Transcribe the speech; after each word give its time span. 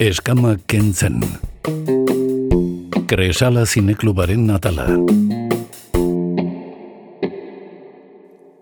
Eskama 0.00 0.54
kentzen. 0.64 1.18
Kresala 3.06 3.66
zineklubaren 3.68 4.46
natala. 4.48 4.86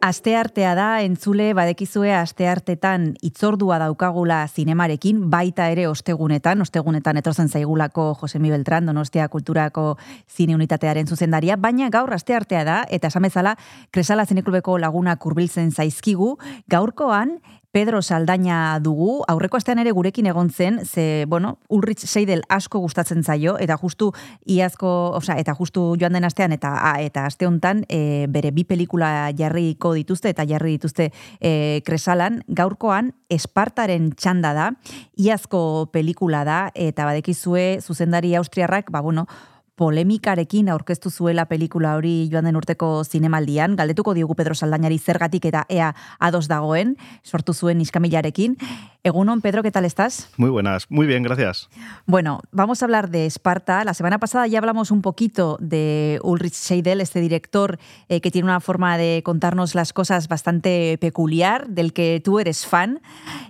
Asteartea 0.03 0.72
da, 0.74 0.87
entzule 1.06 1.53
badekizue 1.54 2.11
asteartetan 2.16 3.12
itzordua 3.22 3.79
daukagula 3.79 4.40
zinemarekin, 4.48 5.21
baita 5.30 5.69
ere 5.71 5.87
ostegunetan, 5.87 6.65
ostegunetan 6.66 7.21
etorzen 7.22 7.47
zaigulako 7.48 8.08
Josemi 8.19 8.51
Beltran, 8.51 8.90
Donostia 8.90 9.29
Kulturako 9.29 9.93
zine 10.26 10.57
unitatearen 10.58 11.07
zuzendaria, 11.07 11.54
baina 11.57 11.87
gaur 11.90 12.15
asteartea 12.19 12.65
da, 12.66 12.80
eta 12.90 13.12
esamezala, 13.15 13.54
Kresala 13.93 14.26
Zineklubeko 14.26 14.75
laguna 14.79 15.15
kurbiltzen 15.22 15.70
zaizkigu, 15.70 16.34
gaurkoan, 16.66 17.39
Pedro 17.79 18.02
Saldaña 18.02 18.80
dugu, 18.83 19.23
aurreko 19.30 19.55
astean 19.55 19.79
ere 19.79 19.93
gurekin 19.95 20.27
egon 20.27 20.48
zen, 20.51 20.80
ze, 20.83 21.27
bueno, 21.30 21.61
Ulrich 21.69 22.01
Seidel 22.11 22.41
asko 22.51 22.80
gustatzen 22.83 23.23
zaio, 23.23 23.52
eta 23.62 23.77
justu 23.79 24.09
iazko, 24.51 25.12
oza, 25.15 25.37
eta 25.39 25.55
justu 25.55 25.85
joan 26.01 26.16
den 26.16 26.27
astean, 26.27 26.51
eta 26.57 26.73
a, 26.75 26.97
eta 26.99 27.23
aste 27.30 27.47
honetan, 27.47 27.85
e, 27.87 28.27
bere 28.35 28.51
bi 28.51 28.65
pelikula 28.66 29.30
jarriko 29.38 29.93
dituzte, 29.95 30.33
eta 30.35 30.43
jarri 30.43 30.73
dituzte 30.75 31.12
e, 31.38 31.52
kresalan, 31.87 32.41
gaurkoan, 32.49 33.12
Espartaren 33.30 34.10
txanda 34.10 34.51
da, 34.57 34.66
iazko 35.15 35.60
pelikula 35.95 36.43
da, 36.49 36.59
eta 36.74 37.07
badekizue, 37.07 37.79
zuzendari 37.79 38.35
austriarrak, 38.35 38.91
ba, 38.91 39.05
bueno, 39.07 39.29
polemikarekin 39.78 40.68
aurkeztu 40.74 41.10
zuela 41.14 41.46
pelikula 41.46 41.95
hori 41.98 42.28
joan 42.32 42.48
den 42.48 42.59
urteko 42.59 42.91
zinemaldian, 43.05 43.77
galdetuko 43.78 44.14
diogu 44.16 44.34
Pedro 44.34 44.56
Saldañari 44.59 44.98
zergatik 44.98 45.46
eta 45.52 45.64
ea 45.70 45.92
ados 46.18 46.48
dagoen, 46.51 46.96
sortu 47.23 47.54
zuen 47.54 47.80
iskamilarekin. 47.80 48.59
Egunon, 49.04 49.41
Pedro, 49.41 49.62
¿qué 49.62 49.70
tal 49.70 49.84
estás? 49.84 50.28
Muy 50.37 50.51
buenas, 50.51 50.91
muy 50.91 51.07
bien, 51.07 51.23
gracias. 51.23 51.68
Bueno, 52.04 52.40
vamos 52.51 52.82
a 52.82 52.87
hablar 52.87 53.09
de 53.10 53.26
Esparta. 53.26 53.85
La 53.85 53.95
semana 53.95 54.18
pasada 54.18 54.46
ya 54.48 54.59
hablamos 54.59 54.90
un 54.90 55.02
poquito 55.02 55.57
de 55.60 56.18
Ulrich 56.24 56.54
Seidel, 56.54 57.01
este 57.01 57.20
director 57.20 57.79
eh, 58.09 58.20
que 58.20 58.30
tiene 58.32 58.46
una 58.46 58.60
forma 58.60 58.98
de 58.98 59.23
contarnos 59.24 59.76
las 59.76 59.92
cosas 59.92 60.26
bastante 60.26 60.98
peculiar, 61.01 61.68
del 61.68 61.92
que 61.92 62.20
tú 62.23 62.40
eres 62.40 62.66
fan. 62.66 63.01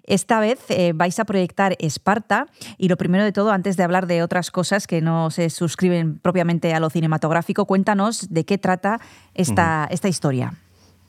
Esta 0.04 0.38
vez 0.38 0.60
eh, 0.68 0.92
vais 0.94 1.18
a 1.18 1.24
proyectar 1.24 1.76
Esparta 1.78 2.46
y 2.76 2.88
lo 2.88 2.96
primero 2.96 3.24
de 3.24 3.32
todo, 3.32 3.50
antes 3.50 3.76
de 3.76 3.84
hablar 3.84 4.06
de 4.06 4.22
otras 4.22 4.50
cosas 4.50 4.86
que 4.86 5.00
no 5.00 5.30
se 5.30 5.48
suscriben 5.48 6.17
propiamente 6.22 6.74
a 6.74 6.80
lo 6.80 6.90
cinematográfico, 6.90 7.66
cuéntanos 7.66 8.28
de 8.30 8.44
qué 8.44 8.58
trata 8.58 9.00
esta, 9.34 9.84
uh 9.84 9.90
-huh. 9.90 9.94
esta 9.94 10.08
historia. 10.08 10.54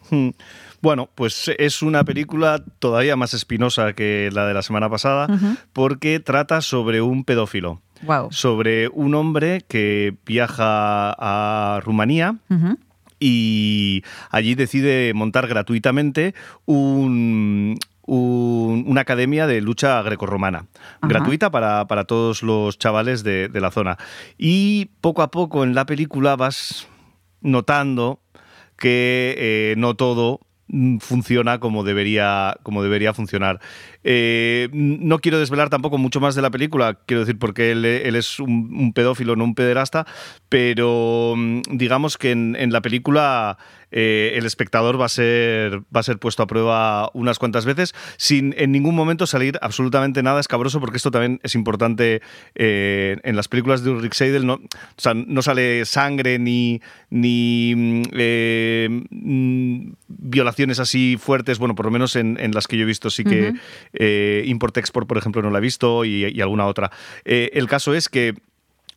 Bueno, 0.82 1.10
pues 1.14 1.52
es 1.58 1.82
una 1.82 2.06
película 2.06 2.64
todavía 2.80 3.18
más 3.18 3.34
espinosa 3.34 3.92
que 3.92 4.30
la 4.32 4.48
de 4.48 4.54
la 4.54 4.62
semana 4.62 4.90
pasada 4.90 5.28
uh 5.30 5.36
-huh. 5.36 5.58
porque 5.74 6.22
trata 6.22 6.62
sobre 6.62 7.02
un 7.02 7.26
pedófilo. 7.26 7.82
Wow. 8.04 8.32
Sobre 8.32 8.88
un 8.88 9.14
hombre 9.14 9.62
que 9.68 10.16
viaja 10.26 11.14
a 11.18 11.82
Rumanía. 11.82 12.38
Uh 12.50 12.56
-huh. 12.56 12.78
Y 13.20 14.04
allí 14.32 14.56
decide 14.56 15.14
montar 15.14 15.48
gratuitamente 15.48 16.34
un, 16.66 17.78
un, 18.10 18.86
una 18.88 19.02
academia 19.02 19.46
de 19.46 19.62
lucha 19.62 20.02
grecorromana, 20.02 20.66
Ajá. 21.02 21.08
gratuita 21.08 21.52
para, 21.52 21.88
para, 21.88 22.06
todos 22.06 22.42
los 22.44 22.80
chavales 22.80 23.24
de, 23.24 23.50
de, 23.50 23.62
la 23.62 23.72
zona. 23.72 23.98
Y 24.38 24.86
poco 25.02 25.22
a 25.22 25.32
poco 25.32 25.64
en 25.64 25.76
la 25.76 25.86
película 25.86 26.36
vas 26.36 26.88
notando 27.42 28.20
que 28.78 29.36
eh, 29.38 29.76
no 29.78 29.96
todo 29.96 30.42
funciona 31.00 31.60
como 31.60 31.84
debería, 31.84 32.58
como 32.64 32.84
debería 32.84 33.14
funcionar. 33.14 33.60
Eh, 34.04 34.70
no 34.72 35.20
quiero 35.20 35.40
desvelar 35.40 35.70
tampoco 35.70 35.98
mucho 35.98 36.20
más 36.20 36.36
de 36.36 36.42
la 36.42 36.50
película, 36.50 36.98
quiero 37.06 37.22
decir, 37.22 37.38
porque 37.38 37.72
él, 37.72 37.84
él 37.86 38.16
es 38.16 38.40
un, 38.40 38.94
pedófilo, 38.94 39.36
no 39.36 39.44
un 39.44 39.56
pederasta, 39.56 40.06
pero 40.48 41.34
mm, 41.36 41.62
digamos 41.72 42.18
que 42.18 42.32
en, 42.32 42.72
la 42.72 42.82
película 42.82 43.58
eh, 43.92 44.34
el 44.36 44.46
espectador 44.46 45.00
va 45.00 45.06
a, 45.06 45.10
ser, 45.10 45.82
va 45.96 46.00
a 46.00 46.04
ser 46.04 46.20
puesto 46.20 46.44
a 46.44 46.48
prueba 46.48 47.10
unas 47.14 47.40
cuantas 47.40 47.66
veces 47.66 47.96
sin 48.18 48.54
en 48.58 48.72
ningún 48.72 48.96
momento 48.96 49.26
salir 49.26 49.58
absolutamente 49.62 50.24
nada 50.24 50.40
escabroso, 50.40 50.80
porque 50.80 50.98
esto 50.98 51.12
también 51.12 51.40
es 51.44 51.56
importante 51.56 52.22
eh, 52.56 53.18
en 53.24 53.36
las 53.36 53.48
películas 53.48 53.84
de 53.84 53.90
Ulrich 53.90 54.14
Seidel, 54.14 54.46
no, 54.46 54.62
sale 55.42 55.86
sangre 55.86 56.40
ni, 56.40 56.82
ni 57.10 58.04
eh, 58.14 58.88
mm, 59.10 59.92
violaciones 60.08 60.80
así 60.80 61.18
fuertes, 61.20 61.60
bueno, 61.60 61.76
por 61.76 61.86
lo 61.86 61.92
menos 61.92 62.16
en, 62.16 62.38
las 62.54 62.68
que 62.68 62.78
yo 62.78 62.84
he 62.84 62.86
visto 62.86 63.10
sí 63.10 63.24
que. 63.24 63.54
Eh, 63.94 64.44
Import-Export, 64.46 65.08
por 65.08 65.18
ejemplo, 65.18 65.42
no 65.42 65.50
la 65.50 65.60
he 65.60 65.62
visto 65.62 66.06
y, 66.06 66.26
y 66.26 66.42
alguna 66.42 66.66
otra. 66.66 66.92
Eh, 67.26 67.52
el 67.54 67.68
caso 67.68 67.94
es 67.94 68.10
que 68.10 68.36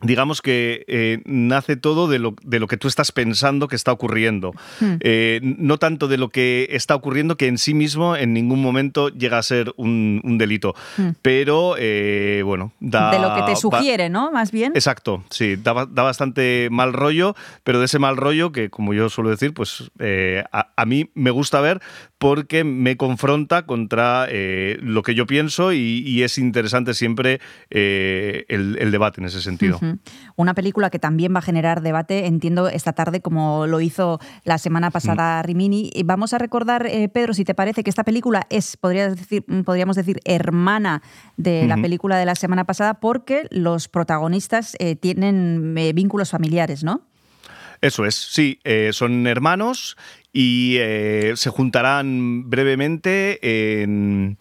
digamos 0.02 0.42
que 0.42 0.84
eh, 0.88 1.22
nace 1.24 1.76
todo 1.76 2.08
de 2.08 2.18
lo, 2.18 2.34
de 2.42 2.60
lo, 2.60 2.66
que 2.66 2.76
tú 2.76 2.88
estás 2.88 3.12
pensando 3.12 3.68
que 3.68 3.76
está 3.76 3.92
ocurriendo. 3.92 4.52
Hmm. 4.80 4.96
Eh, 5.00 5.40
no 5.42 5.78
tanto 5.78 6.08
de 6.08 6.18
lo 6.18 6.28
que 6.28 6.68
está 6.70 6.94
ocurriendo 6.94 7.36
que 7.36 7.46
en 7.46 7.58
sí 7.58 7.74
mismo 7.74 8.16
en 8.16 8.32
ningún 8.32 8.60
momento 8.60 9.08
llega 9.08 9.38
a 9.38 9.42
ser 9.42 9.72
un, 9.76 10.20
un 10.24 10.38
delito. 10.38 10.74
Hmm. 10.96 11.10
Pero, 11.22 11.76
eh, 11.78 12.42
bueno, 12.44 12.72
da... 12.80 13.10
De 13.10 13.18
lo 13.18 13.34
que 13.34 13.42
te 13.42 13.56
sugiere, 13.56 14.08
¿no? 14.08 14.32
Más 14.32 14.52
bien. 14.52 14.72
Exacto, 14.74 15.24
sí. 15.30 15.56
Da, 15.56 15.86
da, 15.86 16.02
bastante 16.02 16.68
mal 16.70 16.92
rollo, 16.92 17.34
pero 17.64 17.78
de 17.78 17.86
ese 17.86 17.98
mal 17.98 18.16
rollo 18.16 18.52
que, 18.52 18.70
como 18.70 18.94
yo 18.94 19.08
suelo 19.08 19.30
decir, 19.30 19.54
pues 19.54 19.90
a, 20.52 20.72
a, 20.76 20.84
mí 20.84 21.10
me 21.14 21.30
gusta 21.30 21.60
ver 21.60 21.80
porque 22.22 22.62
me 22.62 22.96
confronta 22.96 23.66
contra 23.66 24.26
eh, 24.28 24.78
lo 24.80 25.02
que 25.02 25.14
yo 25.14 25.26
pienso 25.26 25.72
y, 25.72 26.04
y 26.06 26.22
es 26.22 26.38
interesante 26.38 26.94
siempre 26.94 27.40
el, 27.68 28.78
el, 28.78 28.90
debate 28.92 29.20
en 29.20 29.26
ese 29.26 29.42
sentido. 29.42 29.78
Uh 29.82 29.84
-huh. 29.84 29.98
Una 30.36 30.54
película 30.54 30.88
que 30.88 30.98
también 31.00 31.34
va 31.34 31.40
a 31.40 31.42
generar 31.42 31.82
debate, 31.82 32.26
entiendo, 32.26 32.68
esta 32.68 32.92
tarde, 32.92 33.20
como 33.20 33.66
lo 33.66 33.80
hizo 33.80 34.20
la 34.44 34.58
semana 34.58 34.90
pasada. 34.90 35.42
Rimini. 35.42 35.90
Vamos 36.04 36.32
a 36.32 36.38
recordar, 36.38 36.86
eh, 36.86 37.08
Pedro, 37.08 37.34
si 37.34 37.44
te 37.44 37.54
parece 37.54 37.82
que 37.82 37.90
esta 37.90 38.04
película 38.04 38.46
es, 38.50 38.76
podría 38.76 39.10
decir, 39.10 39.44
podríamos 39.64 39.96
decir, 39.96 40.20
hermana 40.24 41.02
de 41.36 41.62
uh 41.62 41.64
-huh. 41.64 41.68
la 41.68 41.76
película 41.76 42.16
de 42.18 42.26
la 42.26 42.36
semana 42.36 42.64
pasada, 42.64 43.00
porque 43.00 43.48
los 43.50 43.88
protagonistas 43.88 44.76
eh, 44.78 44.94
tienen 44.94 45.74
eh, 45.76 45.92
vínculos 45.92 46.30
familiares, 46.30 46.84
¿no? 46.84 47.02
Eso 47.80 48.06
es, 48.06 48.14
sí, 48.14 48.60
eh, 48.62 48.90
son 48.92 49.26
hermanos 49.26 49.96
y 50.32 50.76
eh, 50.78 51.32
se 51.36 51.50
juntarán 51.50 52.48
brevemente 52.48 53.82
en, 53.82 54.38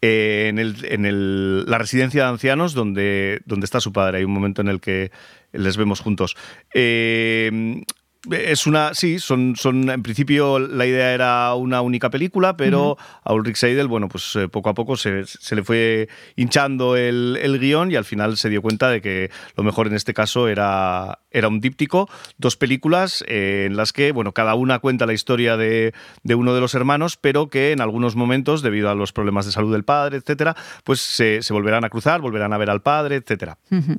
en, 0.00 0.58
el, 0.58 0.76
en 0.84 1.04
el, 1.04 1.64
la 1.64 1.78
residencia 1.78 2.24
de 2.24 2.28
ancianos 2.28 2.74
donde, 2.74 3.42
donde 3.44 3.64
está 3.64 3.80
su 3.80 3.92
padre. 3.92 4.18
Hay 4.18 4.24
un 4.24 4.32
momento 4.32 4.62
en 4.62 4.68
el 4.68 4.80
que 4.80 5.10
les 5.52 5.76
vemos 5.76 6.00
juntos. 6.00 6.36
Eh, 6.74 7.82
es 8.30 8.66
una, 8.66 8.94
sí, 8.94 9.18
son, 9.18 9.56
son, 9.56 9.90
en 9.90 10.02
principio 10.02 10.60
la 10.60 10.86
idea 10.86 11.12
era 11.12 11.54
una 11.54 11.80
única 11.80 12.08
película, 12.08 12.56
pero 12.56 12.92
uh 12.92 12.94
-huh. 12.94 13.20
a 13.24 13.34
Ulrich 13.34 13.56
Seidel, 13.56 13.88
bueno, 13.88 14.08
pues 14.08 14.36
eh, 14.36 14.48
poco 14.48 14.68
a 14.70 14.74
poco 14.74 14.96
se, 14.96 15.26
se, 15.26 15.56
le 15.56 15.64
fue 15.64 16.08
hinchando 16.36 16.96
el, 16.96 17.36
el, 17.42 17.58
guion 17.58 17.90
y 17.90 17.96
al 17.96 18.04
final 18.04 18.36
se 18.36 18.48
dio 18.48 18.62
cuenta 18.62 18.88
de 18.90 19.00
que 19.00 19.30
lo 19.56 19.64
mejor 19.64 19.88
en 19.88 19.94
este 19.94 20.14
caso 20.14 20.46
era, 20.46 21.18
era 21.32 21.48
un 21.48 21.60
díptico, 21.60 22.08
dos 22.38 22.56
películas 22.56 23.24
eh, 23.26 23.64
en 23.66 23.76
las 23.76 23.92
que, 23.92 24.12
bueno, 24.12 24.32
cada 24.32 24.54
una 24.54 24.78
cuenta 24.78 25.04
la 25.04 25.14
historia 25.14 25.56
de, 25.56 25.92
de, 26.22 26.34
uno 26.36 26.54
de 26.54 26.60
los 26.60 26.74
hermanos, 26.74 27.16
pero 27.16 27.48
que 27.48 27.72
en 27.72 27.80
algunos 27.80 28.14
momentos, 28.14 28.62
debido 28.62 28.88
a 28.88 28.94
los 28.94 29.12
problemas 29.12 29.46
de 29.46 29.52
salud 29.52 29.72
del 29.72 29.84
padre, 29.84 30.18
etcétera, 30.18 30.54
pues 30.84 31.00
se, 31.00 31.42
se 31.42 31.52
volverán 31.52 31.84
a 31.84 31.88
cruzar, 31.88 32.20
volverán 32.20 32.52
a 32.52 32.58
ver 32.58 32.70
al 32.70 32.82
padre, 32.82 33.16
etcétera. 33.16 33.58
Uh 33.70 33.76
-huh. 33.76 33.98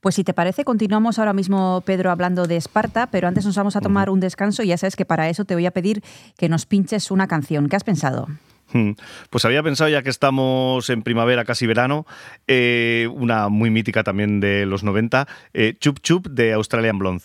Pues 0.00 0.16
si 0.16 0.24
te 0.24 0.34
parece, 0.34 0.64
continuamos 0.64 1.18
ahora 1.18 1.32
mismo, 1.32 1.82
Pedro, 1.86 2.10
hablando 2.10 2.46
de 2.46 2.56
Esparta, 2.56 3.06
pero 3.06 3.28
antes 3.28 3.46
nos 3.46 3.56
vamos 3.62 3.76
a 3.76 3.80
tomar 3.80 4.10
un 4.10 4.18
descanso 4.18 4.64
y 4.64 4.68
ya 4.68 4.76
sabes 4.76 4.96
que 4.96 5.04
para 5.04 5.28
eso 5.28 5.44
te 5.44 5.54
voy 5.54 5.66
a 5.66 5.70
pedir 5.70 6.02
que 6.36 6.48
nos 6.48 6.66
pinches 6.66 7.12
una 7.12 7.28
canción. 7.28 7.68
¿Qué 7.68 7.76
has 7.76 7.84
pensado? 7.84 8.26
Hmm. 8.72 8.92
Pues 9.30 9.44
había 9.44 9.62
pensado, 9.62 9.88
ya 9.88 10.02
que 10.02 10.10
estamos 10.10 10.90
en 10.90 11.02
primavera, 11.02 11.44
casi 11.44 11.66
verano, 11.66 12.04
eh, 12.48 13.08
una 13.14 13.48
muy 13.48 13.70
mítica 13.70 14.02
también 14.02 14.40
de 14.40 14.66
los 14.66 14.82
90, 14.82 15.28
eh, 15.54 15.76
Chup 15.78 16.00
Chup 16.00 16.26
de 16.26 16.54
Australian 16.54 16.98
Blonde. 16.98 17.22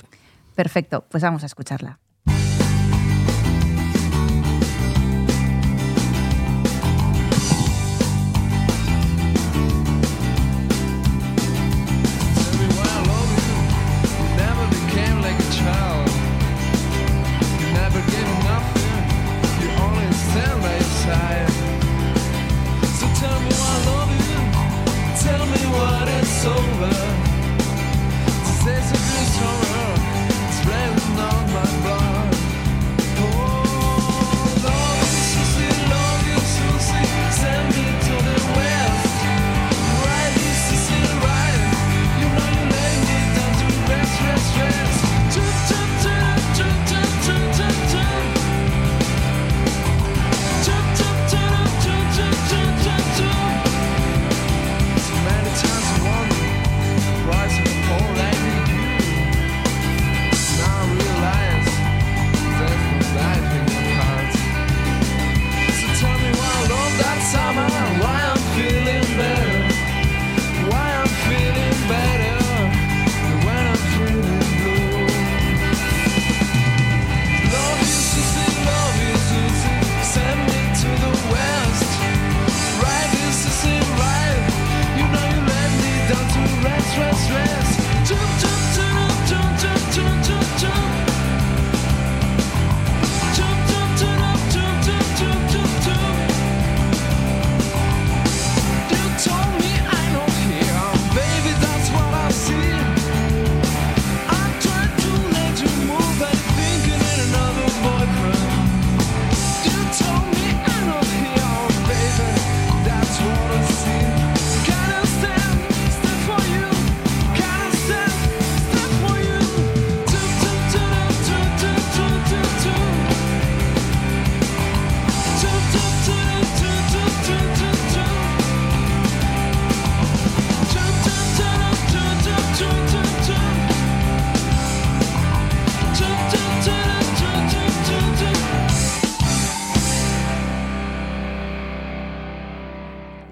Perfecto, 0.55 1.05
pues 1.09 1.23
vamos 1.23 1.41
a 1.41 1.47
escucharla. 1.47 1.97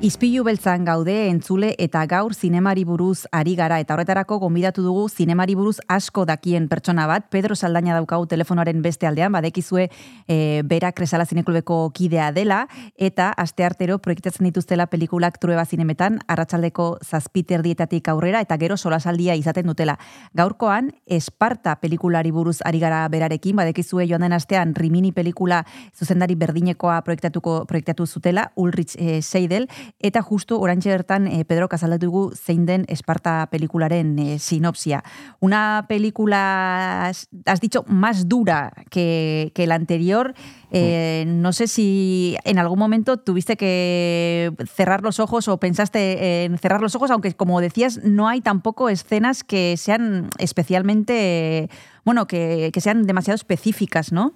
Izpilu 0.05 0.43
beltzan 0.45 0.83
gaude 0.85 1.13
entzule 1.31 1.71
eta 1.81 2.03
gaur 2.05 2.35
zinemari 2.35 2.83
buruz 2.85 3.23
ari 3.33 3.55
gara. 3.57 3.79
Eta 3.81 3.95
horretarako 3.95 4.35
gonbidatu 4.43 4.83
dugu 4.85 5.07
zinemari 5.09 5.55
buruz 5.57 5.79
asko 5.89 6.27
dakien 6.29 6.67
pertsona 6.69 7.07
bat, 7.09 7.23
Pedro 7.33 7.55
Saldaina 7.55 7.95
daukagu 7.97 8.27
telefonoaren 8.29 8.83
beste 8.85 9.07
aldean, 9.09 9.33
badekizue 9.33 9.87
e, 10.27 10.61
bera 10.61 10.91
kresala 10.93 11.25
zineklubeko 11.25 11.77
kidea 11.97 12.27
dela. 12.35 12.59
Eta 12.93 13.31
asteartero 13.31 13.97
proiektatzen 13.97 14.45
dituztela 14.45 14.85
pelikulak 14.91 15.39
trueba 15.41 15.63
zinemetan, 15.65 16.19
arratsaldeko 16.27 16.99
zazpiter 17.01 17.65
dietatik 17.65 18.11
aurrera 18.13 18.43
eta 18.45 18.59
gero 18.61 18.77
solasaldia 18.77 19.33
izaten 19.33 19.65
dutela. 19.73 19.97
Gaurkoan, 20.37 20.93
Esparta 21.07 21.79
pelikulari 21.81 22.29
buruz 22.29 22.59
ari 22.61 22.83
gara 22.83 23.01
berarekin, 23.09 23.57
badekizue 23.57 24.05
joan 24.05 24.27
den 24.27 24.37
astean 24.37 24.77
Rimini 24.77 25.15
pelikula 25.17 25.63
zuzendari 25.97 26.37
berdinekoa 26.37 27.01
proiektatuko 27.01 27.57
proiektatu 27.65 28.05
zutela, 28.05 28.51
Ulrich 28.53 28.93
e, 29.01 29.23
Seidel, 29.23 29.65
eta 29.99 30.21
justu 30.21 30.59
orantxe 30.59 30.91
bertan 30.91 31.27
e, 31.27 31.45
Pedro 31.47 31.69
Casaldatu 31.71 32.05
dugu 32.05 32.23
zein 32.35 32.65
den 32.67 32.83
Esparta 32.91 33.47
pelikularen 33.49 34.19
e, 34.19 34.39
sinopsia. 34.39 35.03
Una 35.39 35.85
película, 35.87 37.09
has 37.09 37.61
dicho, 37.61 37.83
más 37.87 38.27
dura 38.27 38.73
que, 38.89 39.51
que 39.55 39.67
la 39.67 39.75
anterior. 39.75 40.33
Eh, 40.71 41.23
no 41.27 41.53
sé 41.53 41.67
si 41.67 42.35
en 42.43 42.59
algún 42.59 42.77
momento 42.77 43.17
tuviste 43.17 43.55
que 43.55 44.51
cerrar 44.67 45.01
los 45.01 45.19
ojos 45.19 45.47
o 45.47 45.57
pensaste 45.57 46.43
en 46.43 46.57
cerrar 46.57 46.81
los 46.81 46.95
ojos, 46.95 47.11
aunque 47.11 47.33
como 47.33 47.61
decías, 47.61 48.01
no 48.03 48.27
hay 48.27 48.41
tampoco 48.41 48.89
escenas 48.89 49.43
que 49.43 49.77
sean 49.77 50.29
especialmente, 50.37 51.69
bueno, 52.03 52.27
que, 52.27 52.71
que 52.73 52.81
sean 52.81 53.03
demasiado 53.03 53.35
específicas, 53.35 54.11
¿no? 54.11 54.33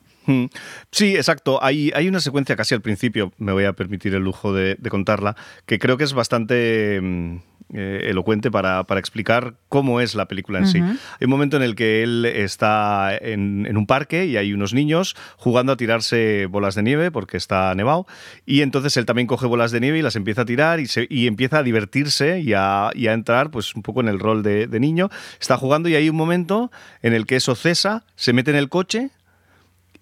Sí, 0.92 1.16
exacto. 1.16 1.64
Hay, 1.64 1.92
hay 1.96 2.08
una 2.08 2.20
secuencia 2.20 2.56
casi 2.56 2.76
al 2.76 2.82
principio, 2.82 3.32
me 3.38 3.52
voy 3.52 3.66
a 3.66 3.74
permitir 3.74 4.14
el 4.16 4.24
lujo 4.24 4.54
de, 4.54 4.78
contarla, 4.90 5.36
que 5.66 5.80
creo 5.80 5.98
que 5.98 6.04
es 6.04 6.14
bastante 6.14 7.00
mm, 7.02 7.38
eh, 7.74 8.08
elocuente 8.10 8.50
para, 8.50 8.86
explicar 8.98 9.56
cómo 9.70 10.02
es 10.02 10.16
la 10.16 10.28
película 10.28 10.60
en 10.60 10.68
sí. 10.68 10.80
Hay 10.80 11.26
un 11.26 11.30
momento 11.30 11.58
en 11.58 11.64
el 11.64 11.76
que 11.76 12.02
él 12.02 12.26
está 12.26 13.16
en, 13.16 13.78
un 13.78 13.86
parque 13.86 14.26
y 14.26 14.38
hay 14.38 14.54
unos 14.54 14.74
niños 14.74 15.16
jugando 15.38 15.74
a 15.74 15.78
tirarse 15.78 16.48
bolas 16.48 16.74
de 16.74 16.84
nieve 16.84 17.12
porque 17.12 17.38
está 17.38 17.74
nevado 17.76 18.08
y 18.46 18.62
entonces 18.62 18.98
él 18.98 19.06
también 19.06 19.28
coge 19.28 19.46
bolas 19.46 19.72
de 19.72 19.80
nieve 19.80 20.00
y 20.00 20.02
las 20.02 20.16
empieza 20.16 20.42
a 20.42 20.46
tirar 20.46 20.80
y, 20.80 20.88
se, 20.88 21.08
empieza 21.10 21.60
a 21.60 21.64
divertirse 21.64 22.40
y 22.40 22.54
a, 22.54 22.92
entrar 22.96 23.52
pues 23.52 23.76
un 23.76 23.84
poco 23.84 24.02
en 24.02 24.08
el 24.08 24.20
rol 24.20 24.42
de, 24.42 24.66
de 24.66 24.80
niño. 24.80 25.10
Está 25.40 25.58
jugando 25.58 25.90
y 25.90 25.96
hay 25.96 26.10
un 26.10 26.16
momento 26.16 26.72
en 27.04 27.14
el 27.14 27.28
que 27.28 27.36
eso 27.36 27.56
cesa, 27.56 28.04
se 28.16 28.34
mete 28.34 28.50
en 28.50 28.58
el 28.58 28.70
coche 28.70 29.12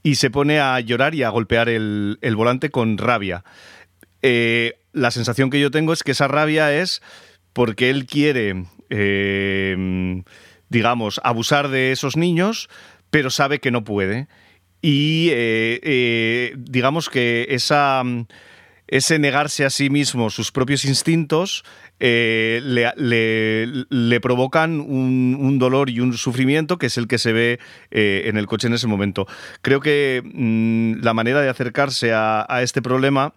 y 0.03 0.15
se 0.15 0.29
pone 0.29 0.59
a 0.59 0.79
llorar 0.79 1.15
y 1.15 1.23
a 1.23 1.29
golpear 1.29 1.69
el, 1.69 2.17
volante 2.35 2.69
con 2.69 2.97
rabia. 2.97 3.43
Eh, 4.21 4.79
la 4.93 5.11
sensación 5.11 5.49
que 5.49 5.59
yo 5.59 5.71
tengo 5.71 5.93
es 5.93 6.03
que 6.03 6.11
esa 6.11 6.27
rabia 6.27 6.73
es 6.73 7.01
porque 7.53 7.89
él 7.89 8.05
quiere, 8.05 8.65
eh, 8.89 10.23
digamos, 10.69 11.19
abusar 11.23 11.69
de 11.69 11.91
esos 11.91 12.17
niños, 12.17 12.69
pero 13.09 13.29
sabe 13.29 13.59
que 13.59 13.71
no 13.71 13.83
puede. 13.83 14.27
Y 14.81 15.29
eh, 15.31 16.53
digamos 16.57 17.09
que 17.09 17.47
esa, 17.49 18.03
ese 18.87 19.19
negarse 19.19 19.65
a 19.65 19.69
sí 19.69 19.89
mismo 19.89 20.29
sus 20.29 20.51
propios 20.51 20.85
instintos 20.85 21.63
eh, 21.99 22.61
le, 23.89 24.19
provocan 24.19 24.79
un, 24.79 25.59
dolor 25.59 25.89
y 25.89 25.99
un 25.99 26.13
sufrimiento 26.13 26.77
que 26.77 26.87
es 26.87 26.97
el 26.97 27.07
que 27.07 27.17
se 27.17 27.33
ve 27.33 27.59
eh, 27.91 28.23
en 28.25 28.37
el 28.37 28.45
coche 28.47 28.67
en 28.67 28.73
ese 28.73 28.87
momento. 28.87 29.27
Creo 29.61 29.79
que 29.79 30.21
mm, 30.23 31.03
la 31.03 31.13
manera 31.13 31.41
de 31.41 31.49
acercarse 31.49 32.11
a, 32.13 32.45
este 32.61 32.81
problema 32.81 33.33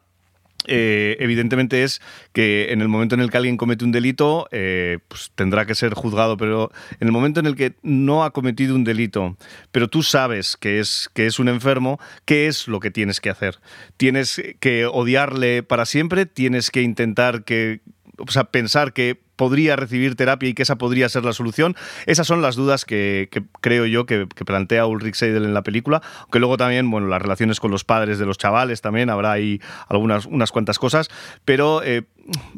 eh, 0.66 1.16
evidentemente 1.20 1.84
es 1.84 2.02
que 2.32 2.70
en 2.70 2.82
el 2.82 2.88
momento 2.88 3.14
en 3.14 3.22
el 3.22 3.30
que 3.30 3.38
alguien 3.38 3.56
comete 3.56 3.84
un 3.84 3.92
delito, 3.92 4.46
pues 4.50 5.32
tendrá 5.34 5.64
que 5.64 5.74
ser 5.74 5.94
juzgado, 5.94 6.36
pero 6.36 6.70
en 6.98 7.08
el 7.08 7.12
momento 7.12 7.40
en 7.40 7.46
el 7.46 7.56
que 7.56 7.74
no 7.82 8.24
ha 8.24 8.32
cometido 8.32 8.74
un 8.74 8.84
delito, 8.84 9.36
pero 9.72 9.88
tú 9.88 10.02
sabes 10.02 10.56
que 10.58 10.80
es, 10.80 11.08
que 11.14 11.26
es 11.26 11.38
un 11.38 11.48
enfermo, 11.48 11.98
¿qué 12.26 12.46
es 12.46 12.68
lo 12.68 12.80
que 12.80 12.90
tienes 12.90 13.20
que 13.20 13.30
hacer? 13.30 13.58
Tienes 13.96 14.42
que 14.60 14.84
odiarle 14.84 15.62
para 15.62 15.86
siempre, 15.86 16.26
tienes 16.26 16.70
que 16.70 16.82
intentar 16.82 17.44
que, 17.44 17.80
o 18.26 18.30
sea, 18.30 18.44
pensar 18.44 18.92
que 18.92 19.20
podría 19.36 19.74
recibir 19.74 20.16
terapia 20.16 20.50
y 20.50 20.54
que 20.54 20.62
esa 20.62 20.76
podría 20.76 21.08
ser 21.08 21.24
la 21.24 21.32
solución. 21.32 21.74
Esas 22.04 22.26
son 22.26 22.42
las 22.42 22.56
dudas 22.56 22.84
que, 22.84 23.30
creo 23.62 23.86
yo 23.86 24.04
que, 24.04 24.26
plantea 24.26 24.84
Ulrich 24.86 25.14
Seidel 25.14 25.44
en 25.44 25.54
la 25.54 25.62
película, 25.62 26.02
aunque 26.20 26.40
luego 26.40 26.58
también, 26.58 26.90
bueno, 26.90 27.06
las 27.06 27.22
relaciones 27.22 27.58
con 27.58 27.70
los 27.70 27.84
padres 27.84 28.18
de 28.18 28.26
los 28.26 28.36
chavales 28.36 28.82
también, 28.82 29.08
habrá 29.08 29.32
ahí 29.32 29.60
algunas 29.88 30.26
unas 30.26 30.52
cuantas 30.52 30.78
cosas, 30.78 31.08
pero 31.46 31.82
eh, 31.82 32.02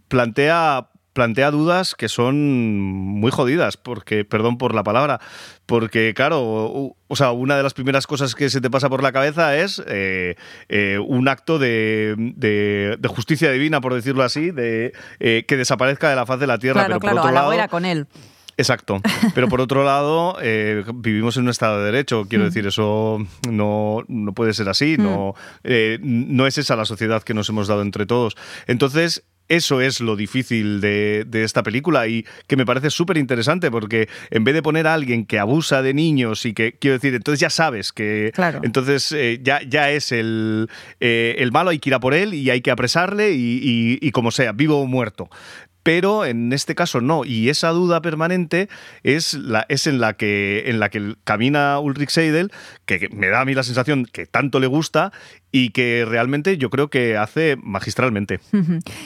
plantea 0.09 0.89
plantea 1.13 1.51
dudas 1.51 1.95
que 1.95 2.09
son 2.09 2.81
muy 2.81 3.31
jodidas, 3.31 3.77
porque, 3.77 4.25
perdón 4.25 4.59
por 4.59 4.75
la 4.75 4.83
palabra, 4.83 5.21
porque 5.67 6.15
claro, 6.15 6.97
o 7.09 7.17
sea, 7.17 7.33
una 7.33 7.57
de 7.57 7.63
las 7.63 7.75
primeras 7.75 8.07
cosas 8.07 8.35
que 8.35 8.51
se 8.51 8.61
te 8.61 8.71
pasa 8.71 8.89
por 8.89 9.03
la 9.03 9.13
cabeza 9.13 9.57
es 9.57 9.83
eh, 9.87 10.37
eh, 10.69 10.99
un 10.99 11.29
acto 11.29 11.59
de, 11.59 12.99
justicia 13.09 13.51
divina, 13.51 13.81
por 13.81 13.95
decirlo 13.95 14.23
así, 14.23 14.51
de 14.51 14.93
eh, 15.21 15.45
que 15.47 15.57
desaparezca 15.57 16.09
de 16.11 16.17
la 16.17 16.27
faz 16.27 16.41
de 16.41 16.47
la 16.47 16.59
tierra. 16.59 16.87
Claro, 16.87 17.01
pero 17.01 17.01
claro, 17.01 17.17
por 17.17 17.31
otro 17.31 17.35
lado, 17.35 17.69
con 17.69 17.85
él. 17.85 18.07
Exacto. 18.59 19.01
Pero 19.35 19.49
por 19.49 19.63
otro 19.63 19.83
lado, 19.83 20.37
vivimos 20.95 21.37
en 21.37 21.45
un 21.45 21.49
estado 21.49 21.79
de 21.79 21.87
derecho. 21.87 22.27
Quiero 22.29 22.45
mm. 22.45 22.49
decir, 22.49 22.67
eso 22.67 23.19
no, 23.49 24.05
puede 24.35 24.53
ser 24.53 24.69
así. 24.69 24.97
No, 24.99 25.35
mm. 25.65 26.01
no 26.01 26.47
es 26.47 26.59
esa 26.59 26.77
la 26.77 26.85
sociedad 26.85 27.23
que 27.23 27.35
nos 27.35 27.49
hemos 27.49 27.69
dado 27.69 27.83
entre 27.83 28.05
todos. 28.05 28.37
Entonces, 28.67 29.25
eso 29.57 29.81
es 29.81 30.01
lo 30.01 30.17
difícil 30.17 30.81
de, 30.81 31.27
esta 31.33 31.63
película 31.63 32.07
y 32.09 32.25
que 32.47 32.57
me 32.57 32.65
parece 32.65 32.91
súper 32.91 33.19
interesante 33.19 33.71
porque 33.71 34.09
en 34.31 34.45
vez 34.45 34.55
de 34.55 34.63
poner 34.63 34.87
a 34.87 34.95
alguien 34.95 35.27
que 35.27 35.39
abusa 35.39 35.83
de 35.83 35.93
niños 35.95 36.47
y 36.47 36.55
que, 36.55 36.73
quiero 36.73 36.95
decir, 36.95 37.15
entonces 37.15 37.41
ya 37.41 37.51
sabes 37.51 37.93
que... 37.93 38.33
Entonces 38.63 39.13
eh, 39.13 39.41
ya, 39.43 39.61
ya 39.63 39.91
es 39.91 40.13
el, 40.13 40.69
eh, 41.01 41.37
el 41.39 41.53
malo, 41.53 41.71
hay 41.71 41.79
que 41.79 41.91
ir 41.91 41.95
a 41.95 42.01
por 42.01 42.15
él 42.15 42.35
y 42.35 42.49
hay 42.51 42.61
que 42.61 42.71
apresarle 42.71 43.33
y 43.35 44.11
como 44.13 44.31
sea, 44.31 44.53
vivo 44.53 44.81
o 44.81 44.87
muerto 44.87 45.29
pero 45.83 46.25
en 46.25 46.53
este 46.53 46.75
caso 46.75 47.01
no. 47.01 47.25
Y 47.25 47.49
esa 47.49 47.71
duda 47.71 48.01
permanente 48.03 48.69
es, 49.03 49.35
la, 49.35 49.67
es 49.69 49.87
en, 49.87 50.01
la 50.01 50.15
que, 50.15 50.65
en 50.67 50.81
la 50.81 50.89
que 50.91 51.15
camina 51.25 51.79
Ulrich 51.79 52.11
Seidel, 52.11 52.53
que 52.87 53.09
me 53.13 53.29
da 53.29 53.41
a 53.41 53.45
mí 53.45 53.55
la 53.55 53.63
sensación 53.63 54.07
que 54.07 54.27
tanto 54.27 54.61
le 54.61 54.67
gusta 54.67 55.13
y 55.51 55.71
que 55.71 56.05
realmente 56.09 56.57
yo 56.57 56.71
creo 56.71 56.89
que 56.89 57.17
hace 57.17 57.57
magistralmente. 57.63 58.41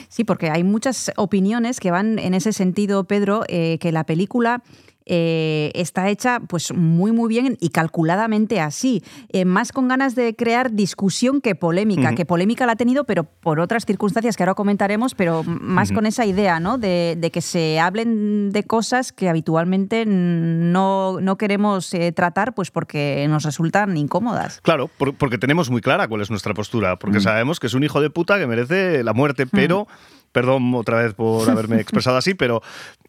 Sí, 0.09 0.23
porque 0.23 0.49
hay 0.49 0.63
muchas 0.63 1.11
opiniones 1.17 1.79
que 1.79 1.91
van 1.91 2.19
en 2.19 2.33
ese 2.33 2.53
sentido, 2.53 3.03
Pedro, 3.03 3.43
eh, 3.47 3.77
que 3.79 3.91
la 3.91 4.05
película 4.05 4.63
eh, 5.09 5.71
está 5.73 6.09
hecha 6.09 6.41
pues 6.41 6.73
muy 6.73 7.11
muy 7.11 7.29
bien 7.29 7.57
y 7.59 7.69
calculadamente 7.69 8.59
así, 8.59 9.03
eh, 9.29 9.45
más 9.45 9.71
con 9.71 9.87
ganas 9.87 10.15
de 10.15 10.35
crear 10.35 10.73
discusión 10.73 11.41
que 11.41 11.55
polémica, 11.55 12.13
que 12.13 12.25
polémica 12.25 12.65
la 12.65 12.73
ha 12.73 12.75
tenido, 12.75 13.05
pero 13.05 13.23
por 13.23 13.59
otras 13.59 13.85
circunstancias 13.85 14.35
que 14.35 14.43
ahora 14.43 14.53
comentaremos, 14.53 15.15
pero 15.15 15.43
más 15.43 15.91
con 15.91 16.05
esa 16.05 16.25
idea, 16.25 16.59
¿no? 16.59 16.77
De, 16.77 17.17
que 17.31 17.41
se 17.41 17.79
hablen 17.79 18.51
de 18.51 18.63
cosas 18.63 19.11
que 19.11 19.29
habitualmente 19.29 20.05
no, 20.05 21.19
no 21.21 21.37
queremos 21.37 21.93
eh, 21.93 22.11
tratar, 22.11 22.53
pues 22.53 22.71
porque 22.71 23.25
nos 23.29 23.43
resultan 23.43 23.95
incómodas. 23.97 24.61
Claro, 24.61 24.89
porque 24.97 25.37
tenemos 25.37 25.69
muy 25.69 25.81
clara 25.81 26.07
cuál 26.07 26.21
es 26.21 26.29
nuestra 26.29 26.53
postura, 26.53 26.97
porque 26.97 27.19
sabemos 27.19 27.59
que 27.59 27.67
es 27.67 27.73
un 27.73 27.83
hijo 27.83 28.01
de 28.01 28.09
puta 28.09 28.39
que 28.39 28.47
merece 28.47 29.03
la 29.03 29.13
muerte, 29.13 29.45
pero 29.45 29.87
Perdón 30.31 30.73
otra 30.75 31.03
vez 31.03 31.13
por 31.13 31.49
haberme 31.49 31.79
expresado 31.79 32.17
así, 32.17 32.33
pero 32.33 32.61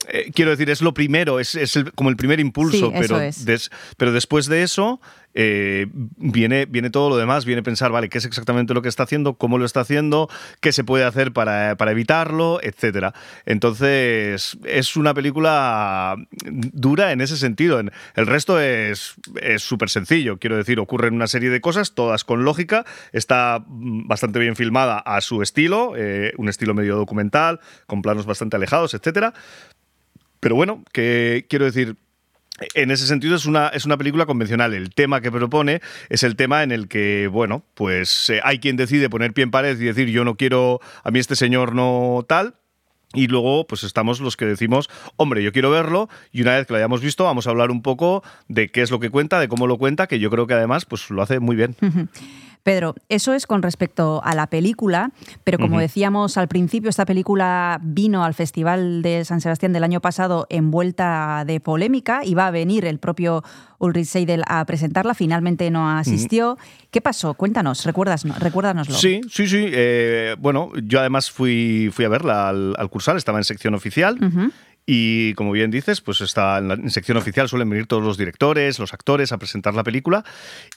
eh, 0.08 0.30
quiero 0.34 0.50
decir, 0.50 0.70
es 0.70 0.82
lo 0.82 0.94
primero, 0.94 1.40
es, 1.40 1.58
como 1.94 2.10
el 2.10 2.16
primer 2.16 2.40
impulso, 2.40 2.92
pero, 2.92 3.18
pero 3.96 4.12
después 4.12 4.46
de 4.46 4.62
eso 4.62 5.00
eh, 5.34 5.86
viene, 5.92 6.66
viene 6.66 6.90
todo 6.90 7.10
lo 7.10 7.16
demás, 7.16 7.44
viene 7.44 7.62
pensar, 7.62 7.92
vale, 7.92 8.08
qué 8.08 8.18
es 8.18 8.24
exactamente 8.24 8.74
lo 8.74 8.82
que 8.82 8.88
está 8.88 9.04
haciendo, 9.04 9.34
cómo 9.34 9.58
lo 9.58 9.64
está 9.64 9.80
haciendo, 9.80 10.28
qué 10.60 10.72
se 10.72 10.84
puede 10.84 11.04
hacer 11.04 11.32
para, 11.32 11.76
evitarlo, 11.90 12.60
etc. 12.62 13.14
Entonces, 13.46 14.58
es 14.64 14.96
una 14.96 15.14
película 15.14 16.16
dura 16.44 17.12
en 17.12 17.20
ese 17.20 17.36
sentido. 17.36 17.80
El 17.80 18.26
resto 18.26 18.60
es 18.60 19.16
súper 19.58 19.90
sencillo, 19.90 20.38
quiero 20.38 20.56
decir, 20.56 20.80
ocurren 20.80 21.14
una 21.14 21.26
serie 21.26 21.50
de 21.50 21.60
cosas, 21.60 21.94
todas 21.94 22.24
con 22.24 22.44
lógica, 22.44 22.84
está 23.12 23.64
bastante 23.68 24.38
bien 24.38 24.56
filmada 24.56 24.98
a 24.98 25.20
su 25.20 25.42
estilo, 25.42 25.94
eh, 25.96 26.32
un 26.36 26.48
estilo 26.48 26.74
medio 26.74 26.96
documental, 26.96 27.60
con 27.86 28.02
planos 28.02 28.26
bastante 28.26 28.56
alejados, 28.56 28.94
etc. 28.94 29.34
Pero 30.40 30.54
bueno, 30.54 30.84
que 30.92 31.46
quiero 31.48 31.64
decir, 31.64 31.96
en 32.74 32.90
ese 32.90 33.06
sentido 33.06 33.36
es 33.36 33.46
una, 33.46 33.68
es 33.68 33.84
una 33.84 33.96
película 33.96 34.26
convencional. 34.26 34.74
El 34.74 34.90
tema 34.90 35.20
que 35.20 35.30
propone 35.30 35.80
es 36.08 36.22
el 36.22 36.36
tema 36.36 36.62
en 36.62 36.72
el 36.72 36.88
que, 36.88 37.28
bueno, 37.28 37.64
pues 37.74 38.30
eh, 38.30 38.40
hay 38.42 38.58
quien 38.58 38.76
decide 38.76 39.10
poner 39.10 39.32
pie 39.32 39.44
en 39.44 39.50
pared 39.50 39.78
y 39.80 39.84
decir 39.84 40.08
yo 40.08 40.24
no 40.24 40.36
quiero, 40.36 40.80
a 41.04 41.10
mí 41.10 41.18
este 41.18 41.36
señor 41.36 41.74
no 41.74 42.24
tal, 42.28 42.54
y 43.14 43.26
luego, 43.26 43.66
pues 43.66 43.84
estamos 43.84 44.20
los 44.20 44.36
que 44.36 44.44
decimos, 44.44 44.90
hombre, 45.16 45.42
yo 45.42 45.50
quiero 45.50 45.70
verlo, 45.70 46.10
y 46.30 46.42
una 46.42 46.56
vez 46.56 46.66
que 46.66 46.74
lo 46.74 46.76
hayamos 46.76 47.00
visto, 47.00 47.24
vamos 47.24 47.46
a 47.46 47.50
hablar 47.50 47.70
un 47.70 47.80
poco 47.80 48.22
de 48.48 48.68
qué 48.68 48.82
es 48.82 48.90
lo 48.90 49.00
que 49.00 49.08
cuenta, 49.08 49.40
de 49.40 49.48
cómo 49.48 49.66
lo 49.66 49.78
cuenta, 49.78 50.06
que 50.06 50.18
yo 50.18 50.28
creo 50.30 50.46
que 50.46 50.54
además 50.54 50.84
pues 50.84 51.08
lo 51.08 51.22
hace 51.22 51.40
muy 51.40 51.56
bien. 51.56 51.74
Pedro, 52.62 52.94
eso 53.08 53.32
es 53.32 53.46
con 53.46 53.62
respecto 53.62 54.20
a 54.24 54.34
la 54.34 54.46
película, 54.46 55.10
pero 55.44 55.58
como 55.58 55.80
decíamos 55.80 56.36
al 56.36 56.48
principio, 56.48 56.90
esta 56.90 57.06
película 57.06 57.80
vino 57.82 58.24
al 58.24 58.34
Festival 58.34 59.02
de 59.02 59.24
San 59.24 59.40
Sebastián 59.40 59.72
del 59.72 59.84
año 59.84 60.00
pasado 60.00 60.46
envuelta 60.50 61.44
de 61.46 61.60
polémica, 61.60 62.24
iba 62.24 62.46
a 62.46 62.50
venir 62.50 62.84
el 62.84 62.98
propio 62.98 63.42
Ulrich 63.78 64.06
Seidel 64.06 64.42
a 64.46 64.64
presentarla, 64.64 65.14
finalmente 65.14 65.70
no 65.70 65.88
asistió. 65.88 66.58
¿Qué 66.90 67.00
pasó? 67.00 67.34
Cuéntanos, 67.34 67.84
recuérdanoslo. 67.84 68.94
Sí, 68.94 69.20
sí, 69.30 69.46
sí. 69.46 69.66
Eh, 69.70 70.36
bueno, 70.38 70.72
yo 70.82 71.00
además 71.00 71.30
fui, 71.30 71.90
fui 71.92 72.04
a 72.04 72.08
verla 72.08 72.48
al, 72.48 72.74
al 72.76 72.90
Cursal, 72.90 73.16
estaba 73.16 73.38
en 73.38 73.44
sección 73.44 73.74
oficial. 73.74 74.18
Y 74.90 75.34
como 75.34 75.52
bien 75.52 75.70
dices, 75.70 76.00
pues 76.00 76.22
está 76.22 76.56
en 76.56 76.68
la 76.68 76.88
sección 76.88 77.18
oficial, 77.18 77.46
suelen 77.46 77.68
venir 77.68 77.86
todos 77.86 78.02
los 78.02 78.16
directores, 78.16 78.78
los 78.78 78.94
actores 78.94 79.32
a 79.32 79.38
presentar 79.38 79.74
la 79.74 79.84
película. 79.84 80.24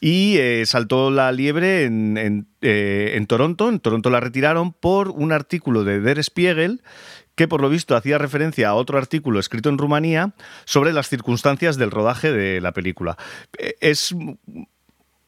Y 0.01 0.35
eh, 0.35 0.65
saltó 0.65 1.11
la 1.11 1.31
liebre 1.31 1.85
en, 1.85 2.45
eh, 2.61 3.13
en, 3.15 3.25
Toronto. 3.25 3.69
En 3.69 3.79
Toronto 3.79 4.09
la 4.09 4.19
retiraron 4.19 4.73
por 4.73 5.11
un 5.11 5.31
artículo 5.31 5.85
de 5.85 6.01
Der 6.01 6.21
Spiegel 6.21 6.83
que 7.35 7.47
por 7.47 7.61
lo 7.61 7.69
visto 7.69 7.95
hacía 7.95 8.17
referencia 8.17 8.67
a 8.67 8.73
otro 8.73 8.97
artículo 8.97 9.39
escrito 9.39 9.69
en 9.69 9.77
Rumanía 9.77 10.33
sobre 10.65 10.91
las 10.91 11.07
circunstancias 11.07 11.77
del 11.77 11.89
rodaje 11.89 12.33
de 12.33 12.59
la 12.59 12.73
película. 12.73 13.17
Eh, 13.57 13.75
es 13.79 14.13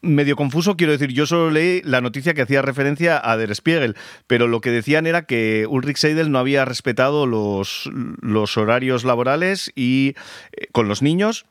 medio 0.04 0.36
confuso, 0.36 0.76
quiero 0.76 0.92
decir, 0.92 1.12
yo 1.12 1.26
solo 1.26 1.50
leí 1.50 1.82
la 1.82 2.00
noticia 2.00 2.34
que 2.34 2.42
hacía 2.42 2.62
referencia 2.62 3.20
a 3.22 3.36
Der 3.36 3.54
Spiegel, 3.54 3.96
pero 4.26 4.46
lo 4.46 4.60
que 4.60 4.70
decían 4.70 5.06
era 5.06 5.26
que 5.26 5.66
Ulrich 5.68 5.96
Seidel 5.96 6.30
no 6.30 6.38
había 6.38 6.64
respetado 6.64 7.26
los, 7.26 7.90
los 8.20 8.56
horarios 8.56 9.04
laborales 9.04 9.72
y 9.74 10.14
eh, 10.52 10.66
con 10.72 10.88
los 10.88 11.02
niños 11.02 11.46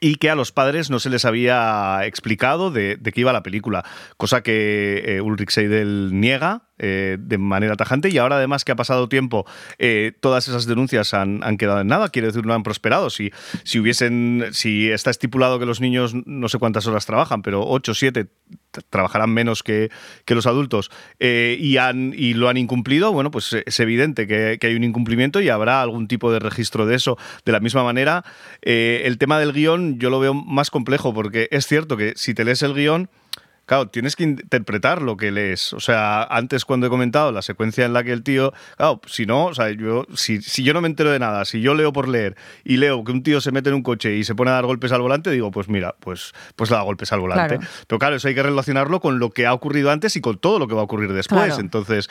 y 0.00 0.16
que 0.16 0.30
a 0.30 0.34
los 0.34 0.52
padres 0.52 0.90
no 0.90 0.98
se 0.98 1.10
les 1.10 1.24
había 1.24 2.00
explicado 2.04 2.70
de, 2.70 2.98
qué 3.02 3.20
iba 3.20 3.32
la 3.32 3.42
película, 3.42 3.84
cosa 4.16 4.42
que 4.42 5.02
eh, 5.04 5.20
Ulrich 5.20 5.50
Seidel 5.50 6.10
niega 6.18 6.62
eh, 6.84 7.16
de 7.16 7.38
manera 7.38 7.76
tajante 7.76 8.08
y 8.08 8.18
ahora 8.18 8.36
además 8.36 8.64
que 8.64 8.72
ha 8.72 8.76
pasado 8.76 9.08
tiempo, 9.08 9.46
eh, 9.78 10.12
todas 10.18 10.48
esas 10.48 10.66
denuncias 10.66 11.14
han, 11.14 11.40
quedado 11.56 11.80
en 11.80 11.86
nada, 11.86 12.08
quiere 12.08 12.26
decir, 12.26 12.44
no 12.44 12.54
han 12.54 12.64
prosperado. 12.64 13.08
Si, 13.08 13.30
si 13.62 13.78
hubiesen, 13.78 14.46
si 14.50 14.90
está 14.90 15.10
estipulado 15.10 15.60
que 15.60 15.66
los 15.66 15.80
niños 15.80 16.12
no 16.26 16.48
sé 16.48 16.58
cuántas 16.58 16.88
horas 16.88 17.06
trabajan, 17.06 17.42
pero 17.42 17.62
8, 17.64 17.94
7 17.94 18.26
trabajarán 18.90 19.30
menos 19.30 19.62
que, 19.62 19.90
que 20.24 20.34
los 20.34 20.46
adultos 20.46 20.90
eh, 21.20 21.56
y, 21.60 21.76
han, 21.76 22.14
y 22.16 22.34
lo 22.34 22.48
han 22.48 22.56
incumplido, 22.56 23.12
bueno, 23.12 23.30
pues 23.30 23.52
es 23.64 23.80
evidente 23.80 24.26
que, 24.26 24.58
que, 24.60 24.66
hay 24.66 24.74
un 24.74 24.82
incumplimiento 24.82 25.40
y 25.40 25.50
habrá 25.50 25.82
algún 25.82 26.08
tipo 26.08 26.32
de 26.32 26.40
registro 26.40 26.84
de 26.84 26.96
eso. 26.96 27.16
De 27.44 27.52
la 27.52 27.60
misma 27.60 27.84
manera, 27.84 28.24
el 28.62 29.18
tema 29.18 29.38
del 29.38 29.52
guion 29.52 30.00
yo 30.00 30.10
lo 30.10 30.18
veo 30.18 30.34
más 30.34 30.70
complejo 30.70 31.14
porque 31.14 31.48
es 31.52 31.66
cierto 31.68 31.96
que 31.96 32.14
si 32.16 32.34
te 32.34 32.44
lees 32.44 32.62
el 32.62 32.74
guion, 32.74 33.08
claro, 33.72 33.88
tienes 33.88 34.16
que 34.16 34.24
interpretar 34.24 35.00
lo 35.00 35.16
que 35.16 35.30
lees. 35.30 35.72
O 35.72 35.80
sea, 35.80 36.24
antes 36.24 36.66
cuando 36.66 36.86
he 36.86 36.90
comentado 36.90 37.32
la 37.32 37.40
secuencia 37.40 37.86
en 37.86 37.94
la 37.94 38.04
que 38.04 38.12
el 38.12 38.22
tío, 38.22 38.52
claro, 38.76 39.00
si 39.06 39.24
no, 39.24 39.46
o 39.46 39.54
sea, 39.54 39.70
yo, 39.70 40.04
si, 40.14 40.40
yo 40.40 40.74
no 40.74 40.82
me 40.82 40.88
entero 40.88 41.10
de 41.10 41.18
nada, 41.18 41.46
si 41.46 41.62
yo 41.62 41.72
leo 41.72 41.90
por 41.90 42.06
leer 42.06 42.36
y 42.64 42.76
leo 42.76 43.02
que 43.02 43.12
un 43.12 43.22
tío 43.22 43.40
se 43.40 43.50
mete 43.50 43.70
en 43.70 43.76
un 43.76 43.82
coche 43.82 44.14
y 44.14 44.24
se 44.24 44.34
pone 44.34 44.50
a 44.50 44.54
dar 44.54 44.66
golpes 44.66 44.92
al 44.92 45.00
volante, 45.00 45.30
digo, 45.30 45.50
pues 45.50 45.70
mira, 45.70 45.94
pues, 46.00 46.34
pues 46.54 46.68
le 46.68 46.76
da 46.76 46.82
golpes 46.82 47.14
al 47.14 47.20
volante. 47.20 47.60
Pero 47.86 47.98
claro, 47.98 48.16
eso 48.16 48.28
hay 48.28 48.34
que 48.34 48.42
relacionarlo 48.42 49.00
con 49.00 49.18
lo 49.18 49.30
que 49.30 49.46
ha 49.46 49.54
ocurrido 49.54 49.90
antes 49.90 50.16
y 50.16 50.20
con 50.20 50.36
todo 50.36 50.58
lo 50.58 50.68
que 50.68 50.74
va 50.74 50.82
a 50.82 50.84
ocurrir 50.84 51.14
después. 51.14 51.58
Entonces, 51.58 52.10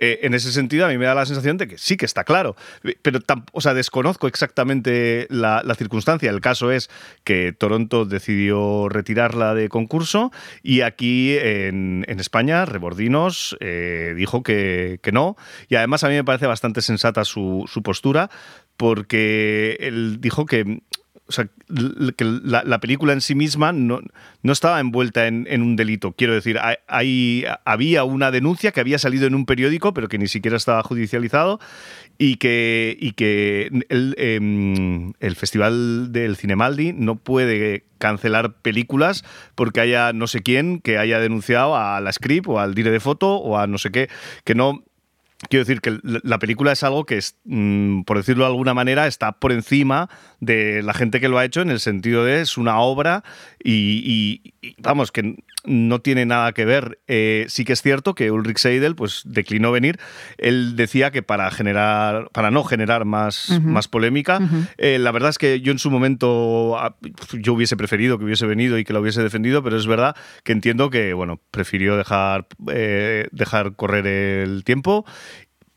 eh, 0.00 0.20
en 0.22 0.34
ese 0.34 0.52
sentido, 0.52 0.86
a 0.86 0.88
mí 0.88 0.98
me 0.98 1.06
da 1.06 1.14
la 1.14 1.26
sensación 1.26 1.56
de 1.56 1.68
que 1.68 1.78
sí 1.78 1.96
que 1.96 2.06
está 2.06 2.24
claro, 2.24 2.56
pero 3.02 3.20
o 3.52 3.60
sea, 3.60 3.74
desconozco 3.74 4.26
exactamente 4.26 5.26
la, 5.30 5.62
circunstancia. 5.76 6.30
El 6.30 6.40
caso 6.40 6.72
es 6.72 6.90
que 7.24 7.52
Toronto 7.52 8.04
decidió 8.04 8.88
retirarla 8.88 9.54
de 9.54 9.68
concurso 9.68 10.32
y 10.62 10.80
aquí 10.80 11.36
en, 11.38 12.04
España, 12.08 12.64
Rebordinos 12.64 13.56
eh, 13.60 14.14
dijo 14.16 14.42
que, 14.42 15.00
no. 15.12 15.36
Y 15.68 15.76
además 15.76 16.04
a 16.04 16.08
mí 16.08 16.14
me 16.14 16.24
parece 16.24 16.46
bastante 16.46 16.82
sensata 16.82 17.24
su 17.24 17.64
postura 17.84 18.28
porque 18.78 19.76
él 19.80 20.20
dijo 20.20 20.46
que 20.46 20.82
o 21.28 21.32
sea, 21.32 21.46
que 22.16 22.24
la, 22.24 22.80
película 22.80 23.12
en 23.12 23.20
sí 23.20 23.34
misma 23.34 23.72
no, 23.72 24.00
no 24.42 24.52
estaba 24.52 24.80
envuelta 24.80 25.26
en, 25.26 25.62
un 25.62 25.76
delito. 25.76 26.12
Quiero 26.12 26.32
decir, 26.32 26.58
hay, 26.88 27.44
había 27.66 28.04
una 28.04 28.30
denuncia 28.30 28.72
que 28.72 28.80
había 28.80 28.98
salido 28.98 29.26
en 29.26 29.34
un 29.34 29.44
periódico, 29.44 29.92
pero 29.92 30.08
que 30.08 30.16
ni 30.16 30.26
siquiera 30.26 30.56
estaba 30.56 30.82
judicializado, 30.82 31.60
y 32.16 32.36
que, 32.36 32.96
y 32.98 33.12
que 33.12 33.70
el, 33.90 34.14
em, 34.16 35.12
el 35.20 35.36
Festival 35.36 36.12
del 36.12 36.36
Cinemaldi 36.36 36.94
no 36.94 37.16
puede 37.16 37.84
cancelar 37.98 38.54
películas 38.54 39.24
porque 39.54 39.80
haya 39.80 40.12
no 40.12 40.28
sé 40.28 40.40
quién 40.40 40.80
que 40.80 40.98
haya 40.98 41.18
denunciado 41.20 41.76
a 41.76 42.00
la 42.00 42.12
script 42.12 42.48
o 42.48 42.58
al 42.58 42.74
dire 42.74 42.90
de 42.90 43.00
foto 43.00 43.36
o 43.36 43.58
a 43.58 43.66
no 43.66 43.76
sé 43.76 43.90
qué, 43.90 44.08
que 44.44 44.54
no 44.54 44.84
Quiero 45.48 45.64
decir 45.64 45.80
que 45.80 45.98
la 46.02 46.40
película 46.40 46.72
es 46.72 46.82
algo 46.82 47.06
que, 47.06 47.16
es, 47.16 47.36
mm, 47.44 48.02
por 48.02 48.16
decirlo 48.16 48.44
de 48.44 48.50
alguna 48.50 48.74
manera, 48.74 49.06
está 49.06 49.32
por 49.32 49.52
encima 49.52 50.10
de 50.40 50.82
la 50.82 50.94
gente 50.94 51.20
que 51.20 51.28
lo 51.28 51.38
ha 51.38 51.44
hecho 51.44 51.60
en 51.60 51.70
el 51.70 51.78
sentido 51.78 52.24
de 52.24 52.40
es 52.40 52.58
una 52.58 52.80
obra 52.80 53.22
y, 53.62 54.54
vamos, 54.78 55.12
que 55.12 55.36
no 55.64 56.00
tiene 56.00 56.26
nada 56.26 56.52
que 56.52 56.64
ver. 56.64 56.98
Eh, 57.06 57.46
sí 57.48 57.64
que 57.64 57.72
es 57.72 57.82
cierto 57.82 58.14
que 58.14 58.32
Ulrich 58.32 58.58
Seidel 58.58 58.96
pues, 58.96 59.22
declinó 59.24 59.70
venir. 59.70 60.00
Él 60.38 60.74
decía 60.74 61.12
que 61.12 61.22
para, 61.22 61.50
generar, 61.52 62.30
para 62.32 62.50
no 62.50 62.64
generar 62.64 63.04
más, 63.04 63.60
más 63.62 63.86
polémica, 63.86 64.40
eh, 64.76 64.98
la 64.98 65.12
verdad 65.12 65.30
es 65.30 65.38
que 65.38 65.60
yo 65.60 65.70
en 65.70 65.78
su 65.78 65.90
momento 65.90 66.76
ah, 66.78 66.96
yo 67.32 67.54
hubiese 67.54 67.76
preferido 67.76 68.18
que 68.18 68.24
hubiese 68.24 68.46
venido 68.46 68.78
y 68.78 68.84
que 68.84 68.92
lo 68.92 69.00
hubiese 69.00 69.22
defendido, 69.22 69.62
pero 69.62 69.76
es 69.76 69.86
verdad 69.86 70.16
que 70.42 70.52
entiendo 70.52 70.90
que 70.90 71.12
bueno, 71.12 71.40
prefirió 71.50 71.96
dejar, 71.96 72.46
eh, 72.72 73.28
dejar 73.30 73.76
correr 73.76 74.06
el 74.06 74.64
tiempo 74.64 75.04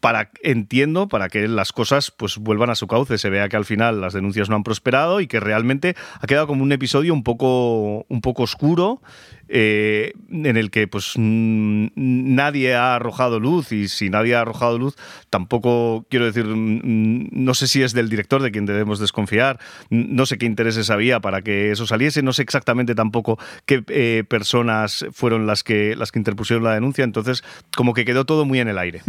para, 0.02 0.32
entiendo, 0.42 1.08
para 1.08 1.30
que 1.30 1.48
las 1.48 1.72
cosas 1.72 2.12
pues 2.12 2.38
vuelvan 2.38 2.72
a 2.72 2.76
su 2.76 2.88
cauce, 2.88 3.18
se 3.18 3.30
vea 3.30 3.48
que 3.48 3.56
al 3.56 3.66
final 3.66 4.02
las 4.02 4.14
denuncias 4.14 4.50
no 4.50 4.56
han 4.56 4.64
prosperado 4.64 5.22
y 5.22 5.28
que 5.28 5.40
realmente 5.40 5.96
ha 6.20 6.28
quedado 6.28 6.48
como 6.48 6.64
un 6.64 6.72
episodio 6.72 7.14
un 7.14 7.24
poco, 7.24 8.06
un 8.10 8.22
poco 8.22 8.44
oscuro 8.44 9.02
eh, 9.48 10.14
en 10.30 10.58
el 10.58 10.72
que 10.72 10.88
pues 10.88 11.14
nadie 11.18 12.76
ha 12.76 12.96
arrojado 12.96 13.40
luz 13.40 13.72
y 13.72 13.88
si 13.88 14.10
nadie 14.10 14.36
ha 14.36 14.42
arrojado 14.42 14.78
luz 14.78 14.96
tampoco 15.30 16.06
quiero 16.10 16.26
decir 16.26 16.46
no 16.48 17.54
sé 17.54 17.68
si 17.68 17.84
es 17.84 17.94
del 17.94 18.10
director 18.10 18.42
de 18.42 18.52
quien 18.52 18.66
debemos 18.66 19.00
desconfiar 19.00 19.60
no 19.90 20.26
sé 20.26 20.38
qué 20.38 20.46
intereses 20.46 20.90
había 20.90 21.20
para 21.20 21.42
que 21.42 21.72
eso 21.72 21.86
saliese 21.88 22.22
no 22.24 22.34
sé 22.34 22.44
exactamente 22.44 22.96
tampoco 22.96 23.38
qué 23.66 23.84
eh, 23.88 24.24
personas 24.28 25.06
fueron 25.12 25.48
las 25.48 25.64
que 25.64 25.96
las 25.96 26.12
que 26.12 26.20
interpusieron 26.20 26.64
la 26.64 26.74
denuncia 26.74 27.04
entonces 27.04 27.44
como 27.76 27.94
que 27.94 28.06
quedó 28.06 28.26
todo 28.26 28.46
muy 28.46 28.60
en 28.60 28.68
el 28.68 28.78
aire. 28.78 29.02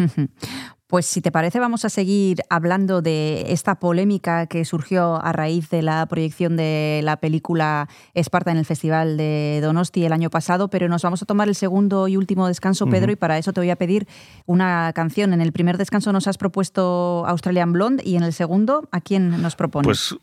Pues 0.93 1.07
si 1.07 1.23
te 1.23 1.33
parece 1.33 1.59
vamos 1.59 1.87
a 1.87 1.89
seguir 1.89 2.43
hablando 2.51 3.01
de 3.01 3.47
esta 3.51 3.77
polémica 3.77 4.47
que 4.47 4.63
surgió 4.67 5.25
a 5.25 5.33
raíz 5.33 5.71
de 5.71 5.81
la 5.81 6.05
proyección 6.05 6.55
de 6.55 7.01
la 7.03 7.17
película 7.17 7.89
Esparta 8.13 8.51
en 8.51 8.59
el 8.59 8.67
Festival 8.67 9.17
de 9.17 9.61
Donosti 9.63 10.05
el 10.05 10.13
año 10.13 10.22
pasado, 10.31 10.69
pero 10.69 10.89
nos 10.89 11.03
vamos 11.03 11.23
a 11.23 11.27
tomar 11.27 11.49
el 11.49 11.55
segundo 11.55 12.09
y 12.09 12.17
último 12.17 12.47
descanso, 12.47 12.87
Pedro, 12.87 13.13
y 13.13 13.17
para 13.17 13.39
eso 13.39 13.53
te 13.53 13.61
voy 13.61 13.71
a 13.71 13.77
pedir 13.77 14.07
una 14.47 14.93
canción. 14.95 15.33
En 15.33 15.41
el 15.41 15.53
primer 15.53 15.79
descanso 15.79 16.13
nos 16.13 16.27
has 16.27 16.39
propuesto 16.39 17.25
Australian 17.27 17.73
Blonde 17.73 18.03
y 18.05 18.17
en 18.17 18.23
el 18.23 18.33
segundo, 18.33 18.89
¿a 18.93 19.01
quién 19.01 19.43
nos 19.43 19.57
propones? 19.57 19.87
Pues 19.87 20.17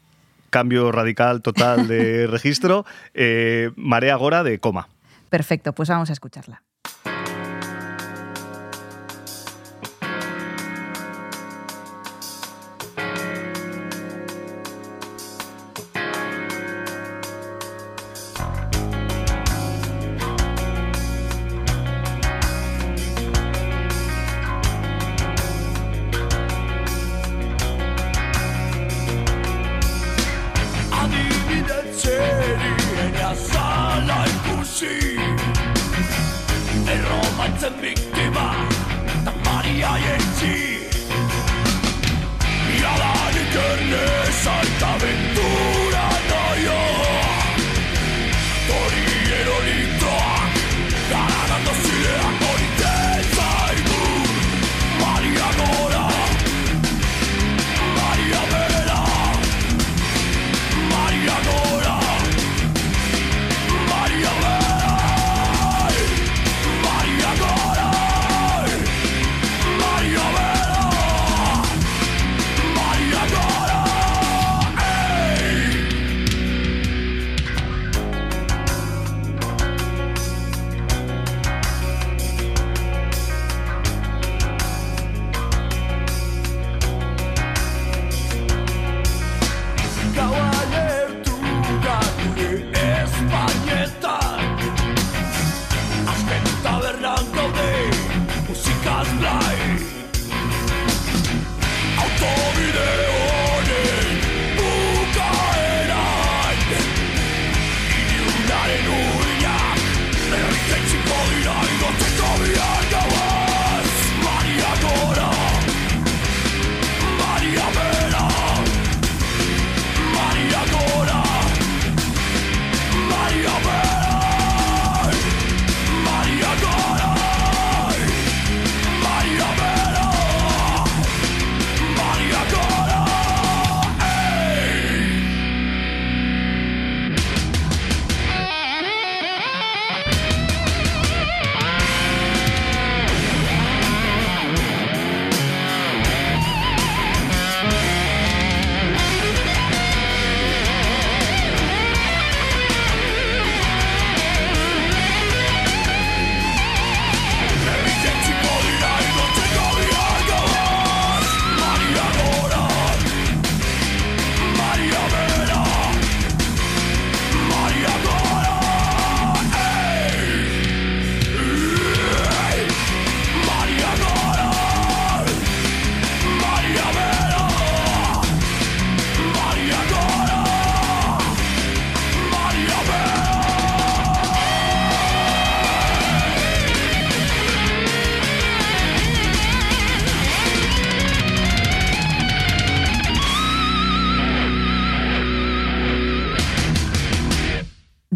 cambio 0.50 0.92
radical 0.92 1.42
total 1.42 1.88
de 1.88 2.28
registro, 2.32 2.86
eh, 3.14 3.72
Marea 3.76 4.16
Gora 4.16 4.44
de 4.44 4.60
Coma. 4.60 4.90
Perfecto, 5.30 5.74
pues 5.74 5.90
vamos 5.90 6.10
a 6.10 6.14
escucharla. 6.14 6.64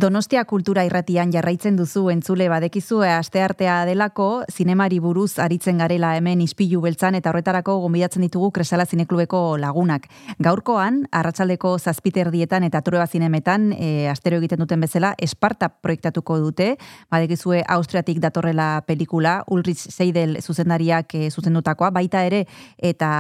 Donostia 0.04 0.42
kultura 0.44 0.84
irratian 0.84 1.30
jarraitzen 1.32 1.78
duzu 1.80 2.10
entzule 2.12 2.50
badekizue 2.52 3.08
asteartea 3.08 3.86
delako, 3.88 4.26
zinemari 4.52 4.98
buruz 5.00 5.38
aritzen 5.40 5.78
garela 5.80 6.10
hemen 6.18 6.42
ispilu 6.44 6.82
beltzan 6.84 7.16
eta 7.16 7.30
horretarako 7.32 7.78
gombidatzen 7.86 8.26
ditugu 8.26 8.50
Kresala 8.52 8.84
Zineklubeko 8.84 9.40
lagunak. 9.62 10.10
Gaurkoan, 10.44 10.98
arratsaldeko 11.08 11.72
zazpiterdietan 11.80 12.66
eta 12.68 12.82
tureba 12.84 13.06
zinemetan, 13.08 13.70
e, 13.78 14.10
astero 14.12 14.42
egiten 14.42 14.60
duten 14.60 14.84
bezala, 14.84 15.14
Esparta 15.24 15.70
proiektatuko 15.72 16.36
dute, 16.50 16.74
badekizue 17.08 17.64
Austriatik 17.78 18.20
datorrela 18.20 18.84
pelikula, 18.86 19.38
Ulrich 19.48 19.86
Seidel 19.88 20.42
zuzendariak 20.42 21.16
e, 21.16 21.32
zuzendutakoa, 21.32 21.94
baita 21.96 22.26
ere, 22.28 22.44
eta 22.76 23.14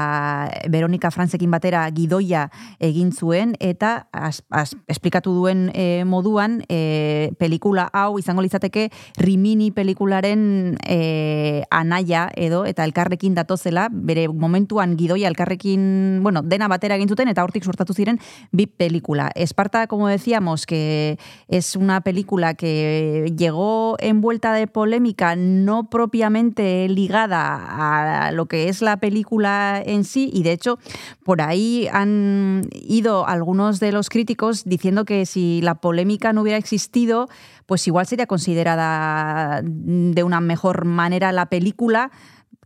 Veronika 0.67 1.15
Franzekin 1.15 1.55
batera 1.55 1.87
gidoia 1.95 2.49
egin 2.83 3.15
zuen, 3.15 3.55
eta 3.61 3.95
as, 4.11 4.43
as, 4.51 4.75
esplikatu 4.91 5.39
duen 5.39 5.69
e, 5.71 6.03
moduan, 6.03 6.59
e, 6.73 7.31
pelikula 7.37 7.87
hau 7.93 8.17
izango 8.19 8.41
litzateke 8.41 8.89
Rimini 9.21 9.69
pelikularen 9.71 10.77
e, 10.87 11.63
anaia 11.69 12.25
edo 12.35 12.63
eta 12.65 12.85
elkarrekin 12.87 13.35
datozela, 13.37 13.87
bere 13.91 14.27
momentuan 14.27 14.97
gidoia 14.97 15.29
elkarrekin, 15.29 16.21
bueno, 16.25 16.41
dena 16.41 16.67
batera 16.71 16.97
egin 16.97 17.11
zuten 17.11 17.29
eta 17.29 17.45
hortik 17.45 17.65
sortatu 17.65 17.93
ziren 17.93 18.19
bi 18.51 18.65
pelikula. 18.67 19.29
Esparta, 19.35 19.85
como 19.87 20.07
decíamos, 20.07 20.65
que 20.65 21.17
es 21.47 21.75
una 21.75 22.01
película 22.01 22.53
que 22.55 23.31
llegó 23.37 23.95
envuelta 23.99 24.53
de 24.53 24.67
polémica 24.67 25.35
no 25.35 25.89
propiamente 25.89 26.87
ligada 26.89 28.27
a 28.27 28.31
lo 28.31 28.47
que 28.47 28.69
es 28.69 28.81
la 28.81 28.97
película 28.97 29.81
en 29.85 30.03
sí 30.03 30.29
y 30.33 30.43
de 30.43 30.51
hecho 30.51 30.79
por 31.23 31.41
ahí 31.41 31.87
han 31.91 32.67
ido 32.73 33.27
algunos 33.27 33.79
de 33.79 33.91
los 33.91 34.09
críticos 34.09 34.63
diciendo 34.65 35.05
que 35.05 35.25
si 35.25 35.61
la 35.61 35.75
polémica 35.75 36.33
no 36.33 36.41
hubiera 36.41 36.57
existido, 36.63 37.27
pues 37.65 37.85
igual 37.87 38.07
sería 38.07 38.25
considerada 38.25 39.61
de 39.63 40.23
una 40.23 40.39
mejor 40.39 40.85
manera 40.85 41.31
la 41.31 41.47
película 41.47 42.09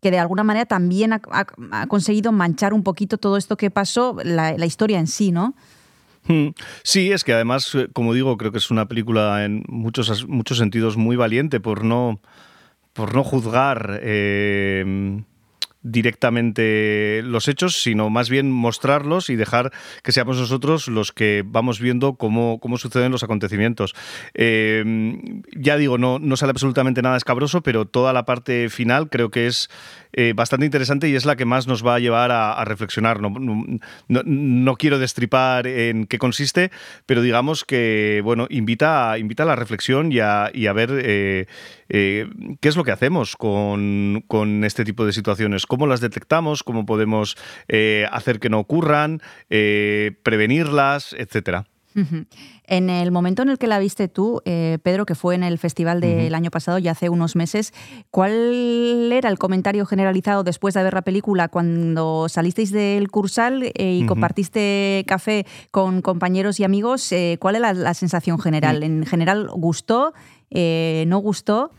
que 0.01 0.11
de 0.11 0.19
alguna 0.19 0.43
manera 0.43 0.65
también 0.65 1.13
ha, 1.13 1.87
conseguido 1.87 2.31
manchar 2.31 2.73
un 2.73 2.83
poquito 2.83 3.17
todo 3.17 3.35
esto 3.35 3.57
que 3.57 3.71
pasó, 3.71 4.15
la, 4.23 4.65
historia 4.65 4.99
en 4.99 5.07
sí, 5.07 5.31
¿no? 5.31 5.55
Hmm. 6.27 6.49
Sí, 6.83 7.11
es 7.11 7.23
que 7.23 7.33
además, 7.33 7.73
eh, 7.73 7.87
como 7.93 8.13
digo, 8.13 8.37
creo 8.37 8.51
que 8.51 8.59
es 8.59 8.69
una 8.69 8.87
película 8.87 9.43
en 9.43 9.63
muchos, 9.67 10.27
muchos 10.27 10.59
sentidos 10.59 10.97
muy 10.97 11.15
valiente 11.15 11.59
por 11.59 11.83
no, 11.83 12.19
por 12.93 13.15
no 13.15 13.23
juzgar 13.23 13.99
eh, 14.03 15.23
directamente 15.91 17.21
los 17.23 17.47
hechos, 17.47 17.81
sino 17.81 18.09
más 18.09 18.29
bien 18.29 18.51
mostrarlos 18.51 19.29
y 19.29 19.35
dejar 19.35 19.71
que 20.03 20.11
seamos 20.11 20.37
nosotros 20.37 20.87
los 20.87 21.11
que 21.11 21.43
vamos 21.45 21.79
viendo 21.79 22.15
cómo, 22.15 22.59
cómo 22.59 22.77
suceden 22.77 23.11
los 23.11 23.23
acontecimientos. 23.23 23.95
Em, 24.33 25.41
ya 25.55 25.77
digo, 25.77 25.97
no, 25.97 26.19
no 26.19 26.37
sale 26.37 26.51
absolutamente 26.51 27.01
nada 27.01 27.17
escabroso, 27.17 27.61
pero 27.61 27.85
toda 27.85 28.13
la 28.13 28.25
parte 28.25 28.69
final 28.69 29.09
creo 29.09 29.29
que 29.29 29.47
es 29.47 29.69
eh, 30.13 30.33
bastante 30.35 30.65
interesante 30.65 31.07
y 31.09 31.15
es 31.15 31.25
la 31.25 31.35
que 31.35 31.45
más 31.45 31.67
nos 31.67 31.85
va 31.85 31.93
a 31.93 31.99
llevar 31.99 32.31
a, 32.31 32.65
reflexionar. 32.65 33.21
No, 33.21 33.31
no, 34.07 34.75
quiero 34.75 34.97
destripar 34.97 35.67
en 35.67 36.07
qué 36.07 36.17
consiste, 36.17 36.71
pero 37.05 37.21
digamos 37.21 37.63
que 37.63 38.21
bueno, 38.23 38.47
invita, 38.49 39.17
invita 39.19 39.43
a 39.43 39.45
la 39.45 39.55
reflexión 39.55 40.11
y 40.11 40.19
a, 40.19 40.49
y 40.51 40.65
a 40.65 40.73
ver 40.73 40.89
eh, 41.03 41.45
eh, 41.89 42.27
qué 42.59 42.67
es 42.67 42.75
lo 42.75 42.83
que 42.83 42.91
hacemos 42.91 43.35
con, 43.35 44.23
con, 44.27 44.63
este 44.63 44.83
tipo 44.83 45.05
de 45.05 45.13
situaciones, 45.13 45.67
cómo 45.67 45.76
las 45.85 46.01
detectamos, 46.01 46.63
cómo 46.63 46.85
podemos 46.85 47.37
hacer 48.11 48.39
que 48.39 48.49
no 48.49 48.59
ocurran, 48.59 49.21
prevenirlas, 49.49 51.13
etcétera. 51.17 51.67
En 52.65 52.89
el 52.89 53.11
momento 53.11 53.41
en 53.41 53.49
el 53.49 53.57
que 53.57 53.65
la 53.65 53.79
viste 53.79 54.07
tú, 54.07 54.41
eh, 54.45 54.77
Pedro, 54.83 55.05
que 55.05 55.15
fue 55.15 55.33
en 55.33 55.43
el 55.43 55.57
festival 55.57 55.99
del 55.99 56.35
año 56.35 56.51
pasado, 56.51 56.77
ya 56.77 56.91
hace 56.91 57.09
unos 57.09 57.35
meses, 57.35 57.73
¿cuál 58.11 59.11
era 59.11 59.29
el 59.29 59.39
comentario 59.39 59.85
generalizado 59.85 60.43
después 60.43 60.75
de 60.75 60.83
ver 60.83 60.93
la 60.93 61.01
película 61.01 61.47
cuando 61.47 62.27
salisteis 62.29 62.71
del 62.71 63.09
Cursal 63.09 63.63
eh, 63.63 63.99
y 64.01 64.05
compartiste 64.05 65.05
café 65.07 65.45
con 65.71 66.01
compañeros 66.01 66.59
y 66.59 66.65
amigos? 66.65 67.11
Eh, 67.11 67.37
¿Cuál 67.39 67.55
era 67.55 67.73
la, 67.73 67.93
sensación 67.95 68.37
general? 68.37 68.83
¿En 68.83 69.05
general 69.05 69.47
gustó? 69.49 70.13
¿No 70.51 71.17
gustó? 71.17 71.71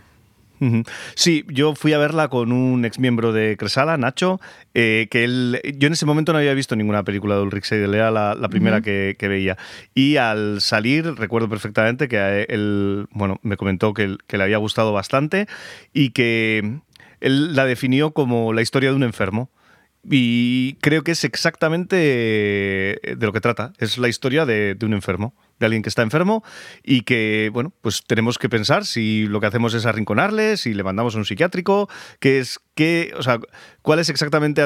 Sí, 1.15 1.45
yo 1.49 1.75
fui 1.75 1.93
a 1.93 1.99
verla 1.99 2.29
con 2.29 2.53
un 2.53 2.85
ex 2.85 2.99
miembro 2.99 3.33
de 3.33 3.57
Cresala, 3.57 3.97
Nacho, 3.97 4.41
eh, 4.75 5.09
que 5.11 5.25
él, 5.25 5.61
yo 5.77 5.87
en 5.87 5.93
ese 5.93 6.07
momento 6.07 6.33
no 6.33 6.39
había 6.39 6.55
visto 6.55 6.77
ninguna 6.77 7.05
película 7.05 7.37
de 7.37 7.43
Ulrich 7.43 7.65
Seidel, 7.65 7.95
era 7.95 8.11
la, 8.11 8.49
primera 8.49 8.81
que, 8.81 9.17
veía. 9.21 9.57
Y 9.95 10.17
al 10.17 10.61
salir, 10.61 11.15
recuerdo 11.15 11.49
perfectamente 11.49 12.09
que 12.09 12.47
él, 12.49 13.07
bueno, 13.11 13.39
me 13.43 13.57
comentó 13.57 13.95
que, 13.95 14.17
que 14.27 14.39
le 14.39 14.45
había 14.45 14.59
gustado 14.59 14.93
bastante 14.93 15.47
y 15.93 16.11
que 16.11 16.81
él 17.21 17.55
la 17.55 17.65
definió 17.65 18.13
como 18.13 18.53
la 18.53 18.63
historia 18.63 18.91
de 18.91 18.97
un 18.97 19.03
enfermo. 19.03 19.51
Y 20.11 20.75
creo 20.81 21.03
que 21.03 21.13
es 21.13 21.25
exactamente 21.25 21.97
de 21.97 23.19
lo 23.21 23.33
que 23.33 23.41
trata. 23.41 23.73
Es 23.79 23.99
la 23.99 24.09
historia 24.09 24.47
de 24.47 24.77
un 24.83 24.95
enfermo 24.95 25.35
de 25.59 25.67
alguien 25.67 25.83
que 25.83 25.89
está 25.89 26.03
enfermo 26.03 26.45
y 26.83 27.03
que, 27.03 27.51
bueno, 27.53 27.73
pues 27.81 28.05
tenemos 28.07 28.39
que 28.39 28.49
pensar 28.49 28.87
si 28.87 29.27
lo 29.27 29.41
que 29.41 29.47
hacemos 29.47 29.75
es 29.75 29.87
arrinconarle, 29.87 30.57
si 30.57 30.75
le 30.75 30.85
mandamos 30.85 31.15
a 31.15 31.19
un 31.19 31.25
psiquiátrico, 31.25 31.89
qué 32.21 32.39
es, 32.39 32.61
qué, 32.75 33.13
o 33.17 33.23
sea, 33.23 33.41
cuál 33.83 33.99
es 33.99 34.09
exactamente 34.09 34.63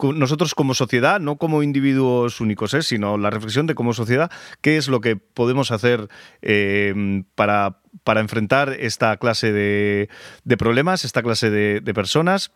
nosotros 0.00 0.54
como 0.54 0.74
sociedad, 0.74 1.20
no 1.20 1.36
como 1.36 1.62
individuos 1.62 2.40
únicos, 2.40 2.74
¿eh? 2.74 2.82
sino 2.82 3.18
la 3.18 3.30
reflexión 3.30 3.66
de 3.66 3.74
como 3.74 3.94
sociedad, 3.94 4.30
qué 4.60 4.76
es 4.76 4.88
lo 4.88 5.00
que 5.00 5.16
podemos 5.16 5.70
hacer 5.70 6.08
eh, 6.42 7.22
para, 7.34 7.80
para 8.02 8.20
enfrentar 8.20 8.76
esta 8.78 9.16
clase 9.18 9.52
de, 9.52 10.08
problemas, 10.58 11.04
esta 11.04 11.22
clase 11.22 11.50
de 11.50 11.94
personas 11.94 12.50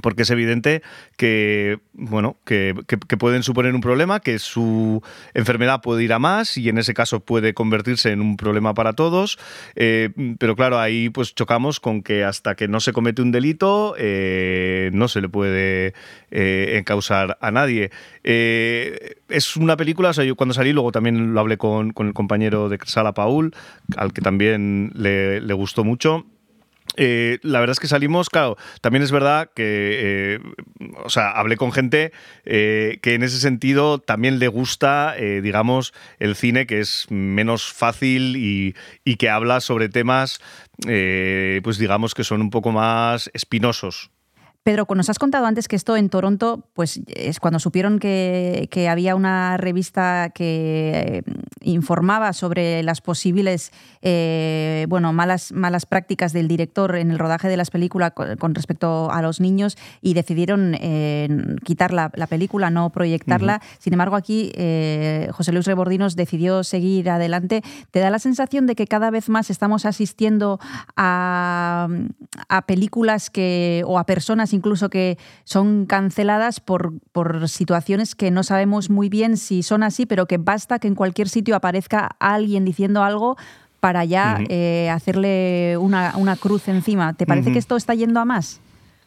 porque 0.00 0.22
es 0.22 0.30
evidente 0.30 0.82
que, 1.18 1.78
bueno, 1.92 2.38
que, 2.46 2.74
pueden 3.18 3.42
suponer 3.42 3.74
un 3.74 3.82
problema, 3.82 4.20
que 4.20 4.38
su 4.38 5.02
enfermedad 5.34 5.82
puede 5.82 6.02
ir 6.02 6.14
a 6.14 6.18
más 6.18 6.56
y 6.56 6.70
en 6.70 6.78
ese 6.78 6.94
caso 6.94 7.20
puede 7.20 7.52
convertirse 7.52 8.10
en 8.10 8.22
un 8.22 8.38
problema 8.38 8.72
para 8.72 8.94
todos. 8.94 9.38
Eh, 9.76 10.08
pero 10.38 10.56
claro, 10.56 10.78
ahí 10.78 11.10
pues 11.10 11.34
chocamos 11.34 11.78
con 11.78 12.02
que 12.02 12.24
hasta 12.24 12.54
que 12.54 12.68
no 12.68 12.80
se 12.80 12.94
comete 12.94 13.20
un 13.20 13.32
delito 13.32 13.94
eh, 13.98 14.90
no 14.94 15.08
se 15.08 15.20
le 15.20 15.28
puede 15.28 15.92
eh, 16.30 16.78
encausar 16.78 17.36
a 17.42 17.50
nadie. 17.50 17.90
es 18.22 19.56
una 19.56 19.76
película, 19.76 20.12
yo 20.12 20.36
cuando 20.36 20.54
salí, 20.54 20.72
luego 20.72 20.90
también 20.90 21.34
lo 21.34 21.40
hablé 21.40 21.58
con, 21.58 21.92
el 21.98 22.14
compañero 22.14 22.70
de 22.70 22.78
Sala 22.84 23.12
Paul, 23.12 23.54
al 23.96 24.14
que 24.14 24.22
también 24.22 24.90
le, 24.94 25.42
le 25.42 25.52
gustó 25.52 25.84
mucho. 25.84 26.24
Eh, 26.96 27.38
la 27.42 27.60
verdad 27.60 27.72
es 27.72 27.80
que 27.80 27.88
salimos, 27.88 28.28
claro, 28.28 28.56
también 28.80 29.02
es 29.02 29.10
verdad 29.10 29.50
que, 29.54 30.34
eh, 30.34 30.38
o 31.04 31.08
sea, 31.08 31.30
hablé 31.30 31.56
con 31.56 31.72
gente 31.72 32.12
eh, 32.44 32.98
que 33.02 33.14
en 33.14 33.22
ese 33.22 33.38
sentido 33.38 33.98
también 33.98 34.38
le 34.38 34.48
gusta, 34.48 35.14
digamos, 35.16 35.94
el 36.18 36.36
cine 36.36 36.66
que 36.66 36.80
es 36.80 37.06
menos 37.10 37.72
fácil 37.72 38.36
y, 38.36 38.74
y 39.04 39.16
que 39.16 39.30
habla 39.30 39.60
sobre 39.60 39.88
temas, 39.88 40.40
pues 40.84 41.78
digamos, 41.78 42.14
que 42.14 42.24
son 42.24 42.40
un 42.40 42.50
poco 42.50 42.72
más 42.72 43.30
espinosos. 43.32 44.10
Pedro, 44.62 44.86
nos 44.94 45.10
has 45.10 45.18
contado 45.18 45.46
antes 45.46 45.66
que 45.66 45.74
esto 45.74 45.96
en 45.96 46.08
Toronto, 46.08 46.68
pues 46.74 47.00
es 47.08 47.40
cuando 47.40 47.58
supieron 47.58 47.98
que, 47.98 48.68
había 48.88 49.16
una 49.16 49.56
revista 49.56 50.30
que 50.32 51.24
eh, 51.26 51.32
informaba 51.62 52.32
sobre 52.32 52.84
las 52.84 53.00
posibles 53.00 53.72
eh, 54.02 54.86
bueno, 54.88 55.12
malas, 55.12 55.50
malas 55.50 55.84
prácticas 55.84 56.32
del 56.32 56.46
director 56.46 56.94
en 56.94 57.10
el 57.10 57.18
rodaje 57.18 57.48
de 57.48 57.56
las 57.56 57.70
películas 57.70 58.12
con, 58.12 58.54
respecto 58.54 59.10
a 59.10 59.20
los 59.20 59.40
niños 59.40 59.76
y 60.00 60.14
decidieron 60.14 60.76
eh, 60.80 61.28
quitar 61.64 61.92
la, 61.92 62.10
película, 62.28 62.70
no 62.70 62.90
proyectarla. 62.90 63.60
Sin 63.80 63.94
embargo, 63.94 64.14
aquí 64.14 64.52
José 65.32 65.50
Luis 65.52 65.66
Rebordinos 65.66 66.14
decidió 66.14 66.62
seguir 66.62 67.10
adelante. 67.10 67.62
¿Te 67.90 67.98
da 67.98 68.10
la 68.10 68.20
sensación 68.20 68.66
de 68.66 68.76
que 68.76 68.86
cada 68.86 69.10
vez 69.10 69.28
más 69.28 69.50
estamos 69.50 69.86
asistiendo 69.86 70.60
a, 70.96 71.88
a 72.48 72.62
películas 72.62 73.28
que, 73.28 73.82
o 73.86 73.98
a 73.98 74.06
personas 74.06 74.51
incluso 74.52 74.90
que 74.90 75.18
son 75.44 75.86
canceladas 75.86 76.60
por, 76.60 76.92
por 77.12 77.48
situaciones 77.48 78.14
que 78.14 78.30
no 78.30 78.42
sabemos 78.42 78.90
muy 78.90 79.08
bien 79.08 79.36
si 79.36 79.62
son 79.62 79.82
así, 79.82 80.06
pero 80.06 80.26
que 80.26 80.38
basta 80.38 80.78
que 80.78 80.88
en 80.88 80.94
cualquier 80.94 81.28
sitio 81.28 81.56
aparezca 81.56 82.16
alguien 82.18 82.64
diciendo 82.64 83.02
algo 83.02 83.36
para 83.80 84.04
ya 84.04 84.38
eh, 84.48 84.88
hacerle 84.90 85.76
una, 85.76 86.36
cruz 86.36 86.68
encima. 86.68 87.14
¿Te 87.14 87.26
parece 87.26 87.52
que 87.52 87.58
esto 87.58 87.76
está 87.76 87.94
yendo 87.94 88.20
a 88.20 88.24
más? 88.24 88.60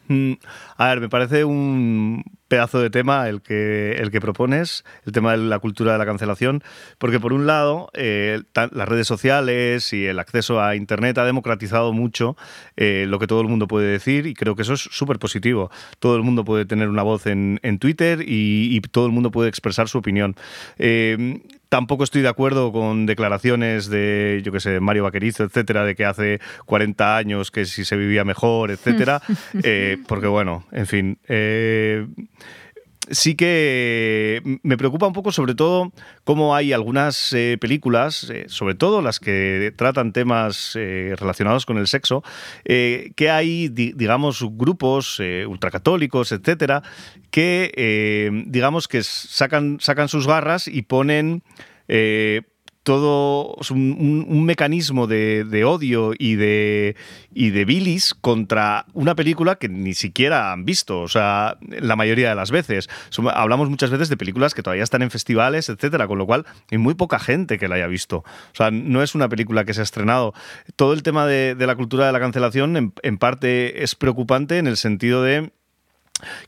Mm, 0.08 0.32
a 0.76 0.88
ver, 0.88 1.00
me 1.00 1.08
parece 1.08 1.44
un 1.44 2.22
pedazo 2.48 2.80
de 2.80 2.90
tema 2.90 3.28
el 3.28 3.42
que, 3.42 3.92
el 3.92 4.10
que 4.10 4.20
propones, 4.20 4.84
el 5.04 5.12
tema 5.12 5.32
de 5.32 5.38
la 5.38 5.58
cultura 5.58 5.92
de 5.92 5.98
la 5.98 6.06
cancelación, 6.06 6.62
porque 6.98 7.18
por 7.18 7.32
un 7.32 7.46
lado 7.46 7.90
eh, 7.94 8.42
las 8.54 8.88
redes 8.88 9.06
sociales 9.06 9.92
y 9.92 10.06
el 10.06 10.18
acceso 10.18 10.62
a 10.62 10.76
Internet 10.76 11.18
ha 11.18 11.24
democratizado 11.24 11.92
mucho 11.92 12.36
eh, 12.76 13.06
lo 13.08 13.18
que 13.18 13.26
todo 13.26 13.40
el 13.40 13.48
mundo 13.48 13.66
puede 13.66 13.88
decir 13.88 14.26
y 14.26 14.34
creo 14.34 14.54
que 14.54 14.62
eso 14.62 14.74
es 14.74 14.80
súper 14.80 15.18
positivo. 15.18 15.70
Todo 15.98 16.16
el 16.16 16.22
mundo 16.22 16.44
puede 16.44 16.66
tener 16.66 16.88
una 16.88 17.02
voz 17.02 17.26
en, 17.26 17.58
Twitter 17.80 18.24
y, 18.26 18.80
todo 18.92 19.06
el 19.06 19.12
mundo 19.12 19.30
puede 19.30 19.48
expresar 19.48 19.88
su 19.88 19.98
opinión. 19.98 20.36
Eh, 20.78 21.40
Tampoco 21.76 22.04
estoy 22.04 22.22
de 22.22 22.28
acuerdo 22.28 22.72
con 22.72 23.04
declaraciones 23.04 23.90
de, 23.90 24.40
yo 24.42 24.50
qué 24.50 24.60
sé, 24.60 24.80
Mario 24.80 25.02
Vaquerizo, 25.02 25.44
etcétera, 25.44 25.84
de 25.84 25.94
que 25.94 26.06
hace 26.06 26.40
40 26.64 27.18
años 27.18 27.50
que 27.50 27.66
si 27.66 27.84
se 27.84 27.98
vivía 27.98 28.24
mejor, 28.24 28.70
etcétera. 28.70 29.20
Eh, 29.62 29.98
porque, 30.08 30.26
bueno, 30.26 30.64
en 30.72 30.86
fin. 30.86 31.18
Eh, 31.28 32.06
sí 33.10 33.34
que 33.34 34.58
me 34.62 34.76
preocupa 34.76 35.06
un 35.06 35.12
poco 35.12 35.32
sobre 35.32 35.54
todo 35.54 35.92
cómo 36.24 36.54
hay 36.54 36.72
algunas 36.72 37.32
eh, 37.32 37.58
películas, 37.60 38.32
sobre 38.46 38.74
todo 38.74 39.02
las 39.02 39.20
que 39.20 39.72
tratan 39.76 40.12
temas 40.12 40.72
relacionados 40.74 41.66
con 41.66 41.78
el 41.78 41.86
sexo, 41.86 42.22
que 42.64 43.30
hay, 43.30 43.68
digamos, 43.68 44.42
grupos 44.56 45.20
ultracatólicos, 45.20 46.32
etcétera, 46.32 46.82
que, 47.30 48.42
digamos, 48.46 48.88
que 48.88 49.02
sacan, 49.02 49.78
sacan 49.80 50.08
sus 50.08 50.26
garras 50.26 50.68
y 50.68 50.82
ponen 50.82 51.42
eh, 51.88 52.42
todo 52.86 53.56
un, 53.70 54.44
mecanismo 54.44 55.08
de, 55.08 55.64
odio 55.66 56.12
y 56.16 56.36
de, 56.36 56.94
y 57.34 57.50
bilis 57.50 58.14
contra 58.14 58.86
una 58.92 59.16
película 59.16 59.56
que 59.56 59.68
ni 59.68 59.92
siquiera 59.92 60.52
han 60.52 60.64
visto, 60.64 61.00
o 61.00 61.08
sea, 61.08 61.58
la 61.66 61.96
mayoría 61.96 62.28
de 62.28 62.36
las 62.36 62.52
veces. 62.52 62.88
Hablamos 63.34 63.70
muchas 63.70 63.90
veces 63.90 64.08
de 64.08 64.16
películas 64.16 64.54
que 64.54 64.62
todavía 64.62 64.84
están 64.84 65.02
en 65.02 65.10
festivales, 65.10 65.68
etcétera, 65.68 66.06
con 66.06 66.18
lo 66.18 66.26
cual 66.26 66.46
hay 66.70 66.78
muy 66.78 66.94
poca 66.94 67.18
gente 67.18 67.58
que 67.58 67.66
la 67.66 67.74
haya 67.74 67.88
visto. 67.88 68.18
O 68.18 68.54
sea, 68.54 68.70
no 68.70 69.02
es 69.02 69.16
una 69.16 69.28
película 69.28 69.64
que 69.64 69.74
se 69.74 69.80
ha 69.80 69.82
estrenado. 69.82 70.32
Todo 70.76 70.92
el 70.92 71.02
tema 71.02 71.26
de, 71.26 71.56
la 71.58 71.74
cultura 71.74 72.06
de 72.06 72.12
la 72.12 72.20
cancelación 72.20 72.92
en 73.02 73.18
parte 73.18 73.82
es 73.82 73.96
preocupante 73.96 74.58
en 74.58 74.68
el 74.68 74.76
sentido 74.76 75.24
de, 75.24 75.50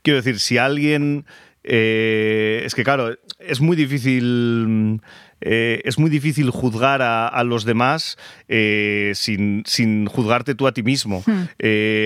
quiero 0.03 0.15
decir, 0.15 0.39
si 0.39 0.57
alguien 0.57 1.25
eh, 1.63 2.61
es 2.65 2.75
que, 2.75 2.83
claro, 2.83 3.15
es 3.39 3.61
muy 3.61 3.75
difícil. 3.75 5.01
Eh, 5.41 5.81
es 5.85 5.97
muy 5.99 6.09
difícil 6.09 6.49
juzgar 6.49 7.01
a, 7.01 7.43
los 7.43 7.65
demás 7.65 8.17
eh, 8.47 9.11
sin, 9.15 9.63
sin, 9.65 10.05
juzgarte 10.05 10.55
tú 10.55 10.67
a 10.67 10.73
ti 10.73 10.83
mismo. 10.83 11.23
Hmm. 11.25 11.45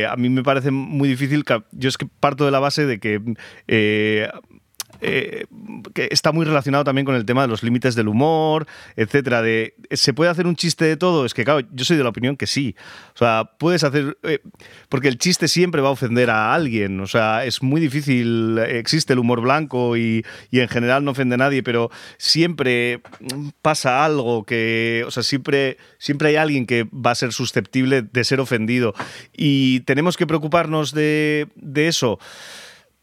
a 0.10 0.16
mí 0.16 0.30
me 0.30 0.44
parece 0.44 0.72
muy 0.72 1.10
difícil. 1.10 1.44
yo 1.72 1.90
es 1.90 1.98
que 1.98 2.08
parto 2.20 2.46
de 2.46 2.52
la 2.52 2.60
base 2.60 2.86
de 2.86 3.00
que 3.00 3.22
eh, 5.06 5.48
que 5.94 6.08
está 6.12 6.32
muy 6.32 6.46
relacionado 6.46 6.86
también 6.86 7.04
con 7.04 7.16
el 7.16 7.26
tema 7.26 7.42
de 7.42 7.50
los 7.50 7.62
límites 7.62 7.94
del 7.94 8.08
humor, 8.08 8.66
etcétera. 8.96 9.42
De, 9.42 9.76
¿Se 9.92 10.14
puede 10.14 10.32
hacer 10.32 10.48
un 10.48 10.56
chiste 10.56 10.86
de 10.86 10.96
todo? 10.96 11.26
Es 11.26 11.34
que, 11.34 11.44
claro, 11.44 11.68
yo 11.72 11.84
soy 11.84 11.98
de 11.98 12.04
la 12.04 12.10
opinión 12.10 12.38
que 12.38 12.48
sí. 12.48 12.76
O 13.14 13.18
sea, 13.18 13.52
puedes 13.58 13.84
hacer. 13.84 14.18
Eh, 14.24 14.40
porque 14.88 15.10
el 15.10 15.18
chiste 15.18 15.50
siempre 15.50 15.82
va 15.82 15.90
a 15.90 15.92
ofender 15.92 16.30
a 16.30 16.54
alguien. 16.54 17.02
O 17.02 17.08
sea, 17.08 17.44
es 17.44 17.62
muy 17.62 17.82
difícil. 17.82 18.58
Existe 18.60 19.12
el 19.12 19.20
humor 19.20 19.42
blanco 19.42 19.98
y, 19.98 20.26
en 20.52 20.70
general 20.70 21.04
no 21.04 21.12
ofende 21.12 21.36
a 21.36 21.38
nadie, 21.38 21.64
pero 21.64 21.92
siempre 22.18 23.02
pasa 23.62 24.06
algo 24.06 24.46
que. 24.46 25.04
O 25.06 25.12
sea, 25.12 25.22
siempre, 25.22 25.78
siempre 25.98 26.30
hay 26.30 26.38
alguien 26.38 26.66
que 26.66 26.86
va 26.86 27.12
a 27.12 27.16
ser 27.16 27.34
susceptible 27.34 28.04
de 28.04 28.24
ser 28.24 28.40
ofendido. 28.40 28.94
Y 29.36 29.82
tenemos 29.82 30.16
que 30.16 30.26
preocuparnos 30.26 30.94
de, 30.94 31.50
de 31.56 31.90
eso. 31.90 32.20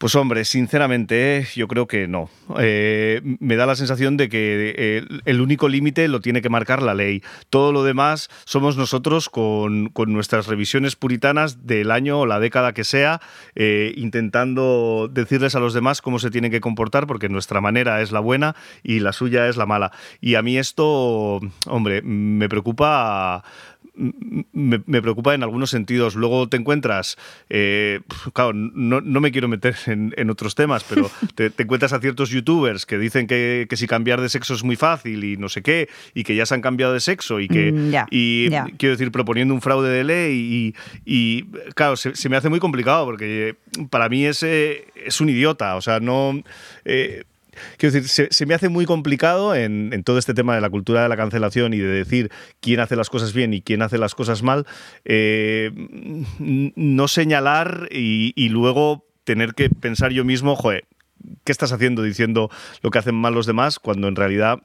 Pues 0.01 0.15
hombre, 0.15 0.45
sinceramente 0.45 1.45
yo 1.53 1.67
creo 1.67 1.85
que 1.85 2.07
no. 2.07 2.27
Eh, 2.57 3.21
me 3.39 3.55
da 3.55 3.67
la 3.67 3.75
sensación 3.75 4.17
de 4.17 4.29
que 4.29 4.73
eh, 4.75 5.03
el 5.25 5.41
único 5.41 5.69
límite 5.69 6.07
lo 6.07 6.21
tiene 6.21 6.41
que 6.41 6.49
marcar 6.49 6.81
la 6.81 6.95
ley. 6.95 7.21
Todo 7.51 7.71
lo 7.71 7.83
demás 7.83 8.27
somos 8.43 8.77
nosotros 8.77 9.29
con, 9.29 9.91
nuestras 10.07 10.47
revisiones 10.47 10.95
puritanas 10.95 11.67
del 11.67 11.91
año 11.91 12.21
o 12.21 12.25
la 12.25 12.39
década 12.39 12.73
que 12.73 12.83
sea, 12.83 13.21
eh, 13.53 13.93
intentando 13.95 15.07
decirles 15.07 15.53
a 15.53 15.59
los 15.59 15.75
demás 15.75 16.01
cómo 16.01 16.17
se 16.17 16.31
tienen 16.31 16.49
que 16.49 16.61
comportar, 16.61 17.05
porque 17.05 17.29
nuestra 17.29 17.61
manera 17.61 18.01
es 18.01 18.11
la 18.11 18.21
buena 18.21 18.55
y 18.81 19.01
la 19.01 19.13
suya 19.13 19.49
es 19.49 19.55
la 19.55 19.67
mala. 19.67 19.91
Y 20.19 20.33
a 20.33 20.41
mí 20.41 20.57
esto, 20.57 21.41
hombre, 21.67 22.01
me 22.01 22.49
preocupa 22.49 23.43
me, 23.93 25.01
preocupa 25.01 25.33
en 25.33 25.43
algunos 25.43 25.69
sentidos. 25.69 26.15
Luego 26.15 26.47
te 26.47 26.57
encuentras, 26.57 27.17
eh, 27.49 28.01
claro, 28.33 28.53
no, 28.53 29.01
me 29.01 29.31
quiero 29.31 29.47
meter 29.47 29.75
en, 29.85 30.29
otros 30.29 30.55
temas, 30.55 30.83
pero 30.87 31.09
te, 31.35 31.51
encuentras 31.57 31.93
a 31.93 31.99
ciertos 31.99 32.29
youtubers 32.29 32.85
que 32.85 32.97
dicen 32.97 33.27
que, 33.27 33.67
si 33.71 33.87
cambiar 33.87 34.21
de 34.21 34.29
sexo 34.29 34.53
es 34.53 34.63
muy 34.63 34.75
fácil 34.75 35.23
y 35.23 35.37
no 35.37 35.49
sé 35.49 35.61
qué, 35.61 35.89
y 36.13 36.23
que 36.23 36.35
ya 36.35 36.45
se 36.45 36.53
han 36.53 36.61
cambiado 36.61 36.93
de 36.93 36.99
sexo 36.99 37.39
y 37.39 37.47
que, 37.47 37.71
mm, 37.71 37.91
y 38.09 38.49
quiero 38.77 38.95
decir, 38.95 39.11
proponiendo 39.11 39.53
un 39.53 39.61
fraude 39.61 39.89
de 39.89 40.03
ley 40.03 40.73
y, 41.05 41.43
claro, 41.75 41.95
se, 41.97 42.29
me 42.29 42.37
hace 42.37 42.49
muy 42.49 42.59
complicado 42.59 43.05
porque 43.05 43.55
para 43.89 44.09
mí 44.09 44.25
ese 44.25 44.85
es 44.95 45.19
un 45.21 45.29
idiota, 45.29 45.75
o 45.75 45.81
sea, 45.81 45.99
no... 45.99 46.41
Eh, 46.85 47.23
Quiero 47.77 47.93
decir, 47.93 48.29
se, 48.31 48.45
me 48.45 48.53
hace 48.53 48.69
muy 48.69 48.85
complicado 48.85 49.55
en, 49.55 50.03
todo 50.03 50.17
este 50.17 50.33
tema 50.33 50.55
de 50.55 50.61
la 50.61 50.69
cultura 50.69 51.03
de 51.03 51.09
la 51.09 51.17
cancelación 51.17 51.73
y 51.73 51.79
de 51.79 51.87
decir 51.87 52.31
quién 52.59 52.79
hace 52.79 52.95
las 52.95 53.09
cosas 53.09 53.33
bien 53.33 53.53
y 53.53 53.61
quién 53.61 53.81
hace 53.81 53.97
las 53.97 54.15
cosas 54.15 54.43
mal, 54.43 54.65
eh, 55.05 55.71
no 56.39 57.07
señalar 57.07 57.89
y, 57.91 58.49
luego 58.49 59.05
tener 59.23 59.53
que 59.53 59.69
pensar 59.69 60.11
yo 60.11 60.25
mismo, 60.25 60.55
joder, 60.55 60.85
¿qué 61.43 61.51
estás 61.51 61.71
haciendo 61.71 62.03
diciendo 62.03 62.49
lo 62.81 62.89
que 62.89 62.99
hacen 62.99 63.15
mal 63.15 63.33
los 63.33 63.45
demás 63.45 63.79
cuando 63.79 64.07
en 64.07 64.15
realidad 64.15 64.63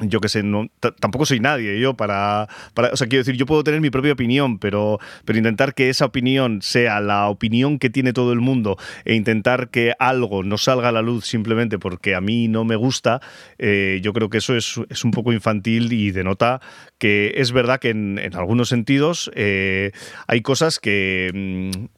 yo 0.00 0.20
qué 0.20 0.28
sé, 0.28 0.42
no, 0.42 0.68
tampoco 1.00 1.24
soy 1.24 1.40
nadie 1.40 1.80
yo 1.80 1.94
para, 1.94 2.48
para, 2.74 2.90
O 2.90 2.96
sea, 2.96 3.06
quiero 3.06 3.22
decir, 3.22 3.36
yo 3.36 3.46
puedo 3.46 3.64
tener 3.64 3.80
mi 3.80 3.88
propia 3.88 4.12
opinión, 4.12 4.58
pero, 4.58 4.98
pero 5.24 5.38
intentar 5.38 5.74
que 5.74 5.88
esa 5.88 6.04
opinión 6.04 6.60
sea 6.60 7.00
la 7.00 7.28
opinión 7.28 7.78
que 7.78 7.88
tiene 7.88 8.12
todo 8.12 8.32
el 8.32 8.40
mundo 8.40 8.76
e 9.06 9.14
intentar 9.14 9.70
que 9.70 9.94
algo 9.98 10.42
no 10.42 10.58
salga 10.58 10.90
a 10.90 10.92
la 10.92 11.00
luz 11.00 11.26
simplemente 11.26 11.78
porque 11.78 12.14
a 12.14 12.20
mí 12.20 12.46
no 12.46 12.64
me 12.64 12.76
gusta, 12.76 13.20
eh, 13.58 14.00
yo 14.02 14.12
creo 14.12 14.28
que 14.28 14.38
eso 14.38 14.54
es, 14.54 14.78
es, 14.90 15.04
un 15.04 15.12
poco 15.12 15.32
infantil 15.32 15.90
y 15.92 16.10
denota 16.10 16.60
que 16.98 17.32
es 17.36 17.52
verdad 17.52 17.80
que 17.80 17.90
en, 17.90 18.18
algunos 18.34 18.68
sentidos 18.68 19.30
eh, 19.34 19.92
hay 20.26 20.42
cosas 20.42 20.78
que, 20.78 21.30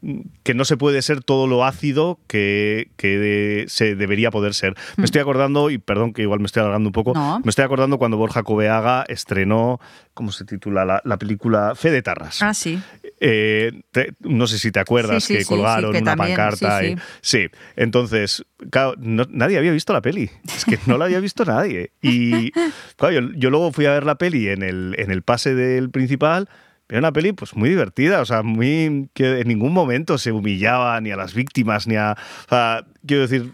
mm, 0.02 0.18
que 0.42 0.54
no 0.54 0.64
se 0.64 0.76
puede 0.76 1.02
ser 1.02 1.22
todo 1.22 1.46
lo 1.46 1.64
ácido 1.64 2.20
que, 2.28 2.90
que 2.96 3.64
se 3.68 3.94
debería 3.94 4.30
poder 4.30 4.54
ser. 4.54 4.74
Me 4.96 5.02
mm. 5.02 5.04
estoy 5.04 5.20
acordando, 5.20 5.70
y 5.70 5.78
perdón 5.78 6.12
que 6.12 6.22
igual 6.22 6.40
me 6.40 6.46
estoy 6.46 6.61
alargando 6.61 6.88
un 6.88 6.92
poco, 6.92 7.14
me 7.14 7.50
estoy 7.50 7.64
acordando 7.64 7.88
cuando 7.96 8.18
Borja 8.18 8.42
Cobeaga 8.42 9.07
estrenó, 9.09 9.81
¿cómo 10.12 10.33
se 10.33 10.44
titula? 10.44 11.01
La, 11.03 11.16
película 11.16 11.74
Fe 11.74 11.90
de 11.90 12.03
Tarras. 12.03 12.42
Ah, 12.42 12.53
sí. 12.53 12.79
Eh, 13.20 13.72
no 14.20 14.46
sé 14.46 14.59
si 14.59 14.70
te 14.70 14.81
acuerdas 14.81 15.27
que 15.27 15.44
colgaron 15.46 15.96
una 15.96 16.16
pancarta. 16.16 16.81
sí, 17.22 17.46
entonces, 17.77 18.44
claro, 18.70 18.94
nadie 18.98 19.57
había 19.57 19.72
visto 19.72 19.94
la 19.94 20.03
peli. 20.03 20.31
Es 20.55 20.66
que 20.66 20.79
no 20.87 20.98
la 20.98 21.07
había 21.07 21.20
visto 21.20 21.46
nadie. 21.46 21.92
Y 22.03 22.53
claro, 22.96 23.31
yo, 23.35 23.48
luego 23.48 23.72
fui 23.72 23.87
a 23.87 23.92
ver 23.92 24.05
la 24.05 24.16
peli 24.16 24.48
en 24.48 24.62
el, 24.62 24.94
en 24.98 25.11
el 25.11 25.22
pase 25.22 25.55
del 25.55 25.88
principal. 25.88 26.51
Era 26.90 27.01
una 27.01 27.12
peli 27.12 27.33
pues 27.33 27.55
muy 27.55 27.68
divertida, 27.68 28.20
o 28.20 28.24
sea, 28.24 28.42
muy 28.42 29.11
que 29.12 29.40
en 29.40 29.48
ningún 29.48 29.72
momento 29.72 30.16
se 30.16 30.33
humillaba 30.33 30.98
ni 31.01 31.11
a 31.11 31.16
las 31.16 31.35
víctimas 31.35 31.87
ni 31.87 31.96
a, 31.96 32.12
o 32.12 32.48
sea, 32.48 32.87
quiero 33.07 33.22
decir 33.22 33.53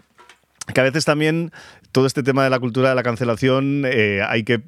que 0.73 0.79
a 0.79 0.83
veces 0.83 1.05
también 1.05 1.51
todo 1.95 2.07
este 2.07 2.23
tema 2.23 2.43
de 2.43 2.49
la 2.49 2.59
cultura 2.59 2.89
de 2.89 2.95
la 2.95 3.03
cancelación 3.03 3.83
eh, 3.85 4.19
hay 4.27 4.43
que 4.43 4.61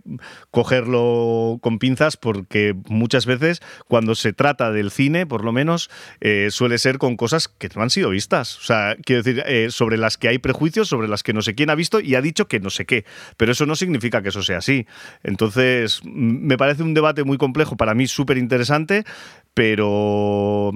cogerlo 0.49 1.59
con 1.61 1.77
pinzas 1.77 2.15
porque 2.15 2.73
muchas 2.87 3.25
veces 3.25 3.59
cuando 3.89 4.15
se 4.15 4.31
trata 4.31 4.71
del 4.71 4.91
cine, 4.91 5.25
por 5.25 5.43
lo 5.43 5.51
menos, 5.51 5.89
eh, 6.21 6.47
suele 6.51 6.77
ser 6.77 6.99
con 6.99 7.17
cosas 7.17 7.49
que 7.49 7.67
no 7.75 7.81
han 7.81 7.89
sido 7.89 8.11
vistas. 8.11 8.57
O 8.59 8.61
sea, 8.61 8.95
quiero 9.03 9.23
decir, 9.23 9.43
eh, 9.45 9.67
sobre 9.71 9.97
las 9.97 10.15
que 10.15 10.29
hay 10.29 10.37
prejuicios, 10.37 10.87
sobre 10.87 11.09
las 11.09 11.21
que 11.21 11.33
no 11.33 11.41
sé 11.41 11.53
quién 11.53 11.69
ha 11.69 11.75
visto 11.75 11.99
y 11.99 12.15
ha 12.15 12.21
dicho 12.21 12.47
que 12.47 12.61
no 12.61 12.69
sé 12.69 12.85
qué. 12.85 13.03
Pero 13.35 13.51
eso 13.51 13.65
no 13.65 13.75
significa 13.75 14.21
que 14.21 14.29
eso 14.29 14.41
sea 14.41 14.59
así. 14.59 14.87
Entonces, 15.21 15.99
me 16.05 16.57
parece 16.57 16.81
un 16.83 16.93
debate 16.93 17.25
muy 17.25 17.37
complejo, 17.37 17.75
para 17.75 17.93
mí 17.93 18.07
súper 18.07 18.37
interesante, 18.37 19.03
pero... 19.53 20.71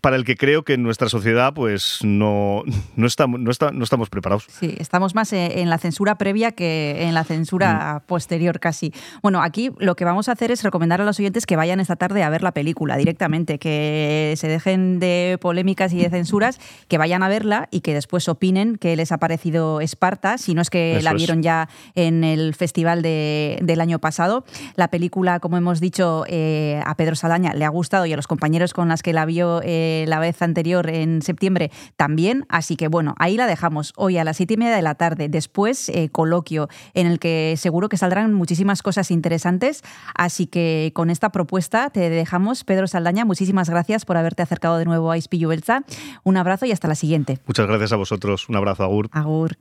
para 0.00 0.16
el 0.16 0.24
que 0.24 0.36
creo 0.36 0.64
que 0.64 0.74
en 0.74 0.82
nuestra 0.82 1.08
sociedad 1.08 1.52
pues 1.54 1.98
no, 2.02 2.62
no, 2.96 3.06
estamos, 3.06 3.40
no, 3.40 3.50
está, 3.50 3.70
no 3.70 3.84
estamos 3.84 4.08
preparados. 4.10 4.46
Sí, 4.48 4.74
estamos 4.78 5.14
más 5.14 5.32
en 5.32 5.68
la 5.70 5.78
censura 5.78 6.16
previa 6.16 6.52
que 6.52 7.02
en 7.02 7.14
la 7.14 7.24
censura 7.24 8.00
mm. 8.02 8.06
posterior 8.06 8.60
casi. 8.60 8.92
Bueno, 9.22 9.42
aquí 9.42 9.70
lo 9.78 9.96
que 9.96 10.04
vamos 10.04 10.28
a 10.28 10.32
hacer 10.32 10.50
es 10.50 10.62
recomendar 10.62 11.00
a 11.00 11.04
los 11.04 11.18
oyentes 11.18 11.46
que 11.46 11.56
vayan 11.56 11.80
esta 11.80 11.96
tarde 11.96 12.22
a 12.22 12.30
ver 12.30 12.42
la 12.42 12.52
película 12.52 12.96
directamente, 12.96 13.58
que 13.58 14.34
se 14.36 14.48
dejen 14.48 14.98
de 14.98 15.38
polémicas 15.40 15.92
y 15.92 15.98
de 15.98 16.10
censuras, 16.10 16.58
que 16.88 16.98
vayan 16.98 17.22
a 17.22 17.28
verla 17.28 17.68
y 17.70 17.80
que 17.80 17.94
después 17.94 18.28
opinen 18.28 18.76
qué 18.76 18.96
les 18.96 19.12
ha 19.12 19.18
parecido 19.18 19.80
Esparta, 19.80 20.38
si 20.38 20.54
no 20.54 20.62
es 20.62 20.70
que 20.70 21.00
la 21.02 21.12
vieron 21.14 21.42
ya 21.42 21.68
en 21.94 22.24
el 22.24 22.54
festival 22.54 23.02
de, 23.02 23.58
del 23.62 23.80
año 23.80 23.98
pasado. 23.98 24.44
La 24.76 24.88
película, 24.88 25.40
como 25.40 25.56
hemos 25.56 25.80
dicho, 25.80 26.24
eh, 26.28 26.82
a 26.84 26.94
Pedro 26.96 27.16
Salaña 27.16 27.54
le 27.54 27.64
ha 27.64 27.68
gustado 27.68 28.06
y 28.06 28.12
a 28.12 28.16
los 28.16 28.26
compañeros 28.26 28.72
con 28.74 28.88
las 28.88 29.02
que 29.02 29.12
la 29.12 29.24
vio... 29.24 29.60
Eh, 29.90 30.04
la 30.06 30.20
vez 30.20 30.40
anterior 30.40 30.88
en 30.88 31.20
septiembre 31.20 31.70
también. 31.96 32.46
Así 32.48 32.76
que 32.76 32.86
bueno, 32.86 33.14
ahí 33.18 33.36
la 33.36 33.46
dejamos 33.46 33.92
hoy 33.96 34.18
a 34.18 34.24
las 34.24 34.36
siete 34.36 34.54
y 34.54 34.56
media 34.56 34.76
de 34.76 34.82
la 34.82 34.94
tarde. 34.94 35.28
Después, 35.28 35.88
eh, 35.88 36.08
coloquio 36.10 36.68
en 36.94 37.06
el 37.06 37.18
que 37.18 37.54
seguro 37.56 37.88
que 37.88 37.96
saldrán 37.96 38.32
muchísimas 38.32 38.82
cosas 38.82 39.10
interesantes. 39.10 39.82
Así 40.14 40.46
que 40.46 40.92
con 40.94 41.10
esta 41.10 41.30
propuesta 41.30 41.90
te 41.90 42.08
dejamos. 42.08 42.62
Pedro 42.62 42.86
Saldaña, 42.86 43.24
muchísimas 43.24 43.68
gracias 43.68 44.04
por 44.04 44.16
haberte 44.16 44.42
acercado 44.42 44.78
de 44.78 44.84
nuevo 44.84 45.10
a 45.10 45.16
Ispillu 45.16 45.48
Belza. 45.48 45.82
Un 46.22 46.36
abrazo 46.36 46.66
y 46.66 46.72
hasta 46.72 46.86
la 46.86 46.94
siguiente. 46.94 47.38
Muchas 47.46 47.66
gracias 47.66 47.92
a 47.92 47.96
vosotros. 47.96 48.48
Un 48.48 48.56
abrazo, 48.56 48.84
Agur. 48.84 49.08
Agur. 49.12 49.56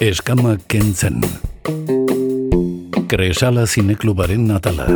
Eskama 0.00 0.58
kentzen. 0.66 1.20
Kresala 3.08 3.66
zineklubaren 3.66 4.46
natala. 4.48 4.86